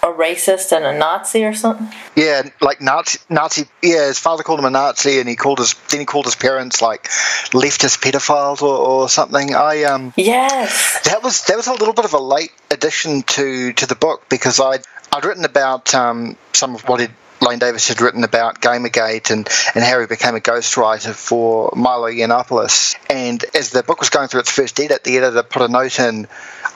a 0.05 0.13
racist 0.13 0.71
and 0.71 0.85
a 0.85 0.97
Nazi 0.97 1.43
or 1.43 1.53
something. 1.53 1.87
Yeah, 2.15 2.49
like 2.61 2.79
Nazi, 2.79 3.19
Nazi. 3.29 3.65
Yeah, 3.81 4.07
his 4.07 4.19
father 4.19 4.43
called 4.43 4.59
him 4.59 4.65
a 4.65 4.69
Nazi, 4.69 5.19
and 5.19 5.27
he 5.27 5.35
called 5.35 5.59
his 5.59 5.73
then 5.89 5.99
he 5.99 6.05
called 6.05 6.25
his 6.25 6.35
parents 6.35 6.81
like 6.81 7.05
leftist 7.51 7.99
pedophiles 8.01 8.61
or, 8.61 8.77
or 8.77 9.09
something. 9.09 9.55
I 9.55 9.83
um 9.83 10.13
Yes. 10.15 11.01
that 11.05 11.23
was 11.23 11.43
that 11.45 11.57
was 11.57 11.67
a 11.67 11.73
little 11.73 11.93
bit 11.93 12.05
of 12.05 12.13
a 12.13 12.19
late 12.19 12.51
addition 12.71 13.23
to 13.23 13.73
to 13.73 13.85
the 13.87 13.95
book 13.95 14.29
because 14.29 14.59
I'd 14.59 14.83
I'd 15.11 15.25
written 15.25 15.45
about 15.45 15.95
um, 15.95 16.35
some 16.53 16.75
of 16.75 16.81
what 16.89 16.99
he'd, 16.99 17.11
Lane 17.41 17.59
Davis 17.59 17.87
had 17.87 18.01
written 18.01 18.23
about 18.23 18.61
Gamergate 18.61 19.29
and, 19.29 19.47
and 19.75 19.83
how 19.83 19.99
he 19.99 20.07
became 20.07 20.35
a 20.35 20.39
ghostwriter 20.39 21.13
for 21.13 21.71
Milo 21.75 22.09
Yiannopoulos. 22.09 22.95
And 23.09 23.43
as 23.53 23.71
the 23.71 23.83
book 23.83 23.99
was 23.99 24.09
going 24.09 24.27
through 24.29 24.41
its 24.41 24.49
first 24.51 24.79
edit, 24.79 25.03
the 25.03 25.17
editor 25.17 25.43
put 25.43 25.61
a 25.61 25.67
note 25.67 25.99
in. 25.99 26.27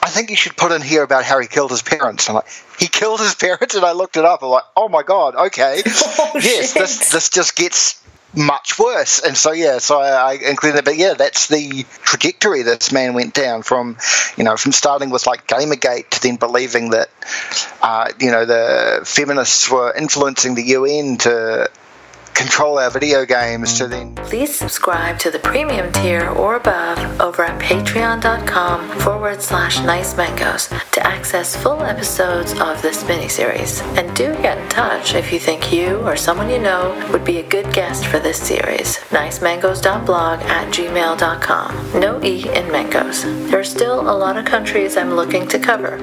I 0.02 0.08
think 0.08 0.30
you 0.30 0.36
should 0.36 0.56
put 0.56 0.72
in 0.72 0.80
here 0.82 1.02
about 1.02 1.24
how 1.24 1.38
he 1.40 1.46
killed 1.46 1.70
his 1.70 1.82
parents. 1.82 2.28
I'm 2.28 2.36
like, 2.36 2.46
he 2.78 2.86
killed 2.88 3.20
his 3.20 3.34
parents, 3.46 3.74
and 3.74 3.84
I 3.84 3.92
looked 3.92 4.16
it 4.16 4.24
up. 4.24 4.42
I'm 4.42 4.48
like, 4.48 4.64
oh 4.76 4.88
my 4.88 5.02
god, 5.02 5.34
okay, 5.34 5.82
Oh, 5.86 6.30
yes, 6.34 6.72
shit. 6.72 6.80
this 6.82 7.10
this 7.12 7.28
just 7.28 7.56
gets 7.56 7.99
much 8.34 8.78
worse. 8.78 9.20
And 9.20 9.36
so 9.36 9.52
yeah, 9.52 9.78
so 9.78 10.00
I, 10.00 10.32
I 10.32 10.32
included. 10.34 10.84
But 10.84 10.96
yeah, 10.96 11.14
that's 11.14 11.48
the 11.48 11.84
trajectory 12.02 12.62
this 12.62 12.92
man 12.92 13.14
went 13.14 13.34
down 13.34 13.62
from, 13.62 13.96
you 14.36 14.44
know, 14.44 14.56
from 14.56 14.72
starting 14.72 15.10
with 15.10 15.26
like 15.26 15.46
Gamergate 15.46 16.10
to 16.10 16.22
then 16.22 16.36
believing 16.36 16.90
that, 16.90 17.10
uh, 17.82 18.10
you 18.18 18.30
know, 18.30 18.44
the 18.44 19.02
feminists 19.04 19.70
were 19.70 19.92
influencing 19.92 20.54
the 20.54 20.62
UN 20.62 21.18
to 21.18 21.70
control 22.40 22.78
our 22.78 22.90
video 22.90 23.26
games 23.26 23.76
to 23.78 23.86
then 23.86 24.14
Please 24.16 24.54
subscribe 24.54 25.18
to 25.18 25.30
the 25.30 25.38
premium 25.38 25.92
tier 25.92 26.28
or 26.30 26.56
above 26.56 26.98
over 27.20 27.42
at 27.44 27.60
patreon.com 27.60 28.88
forward 29.00 29.42
slash 29.42 29.80
nice 29.80 30.14
mangos 30.14 30.68
to 30.92 31.06
access 31.06 31.54
full 31.54 31.82
episodes 31.82 32.52
of 32.60 32.80
this 32.80 33.02
miniseries. 33.04 33.82
And 33.98 34.16
do 34.16 34.32
get 34.36 34.58
in 34.58 34.68
touch 34.68 35.14
if 35.14 35.32
you 35.32 35.38
think 35.38 35.72
you 35.72 35.96
or 36.06 36.16
someone 36.16 36.48
you 36.48 36.58
know 36.58 36.96
would 37.12 37.24
be 37.24 37.38
a 37.38 37.48
good 37.48 37.72
guest 37.74 38.06
for 38.06 38.18
this 38.18 38.40
series. 38.40 38.96
Nicemangos.blog 39.10 40.40
at 40.40 40.72
gmail.com. 40.72 42.00
No 42.00 42.22
E 42.22 42.48
in 42.48 42.72
mangoes. 42.72 43.24
There 43.50 43.60
are 43.60 43.64
still 43.64 44.00
a 44.00 44.16
lot 44.16 44.36
of 44.36 44.44
countries 44.44 44.96
I'm 44.96 45.14
looking 45.14 45.46
to 45.48 45.58
cover. 45.58 45.98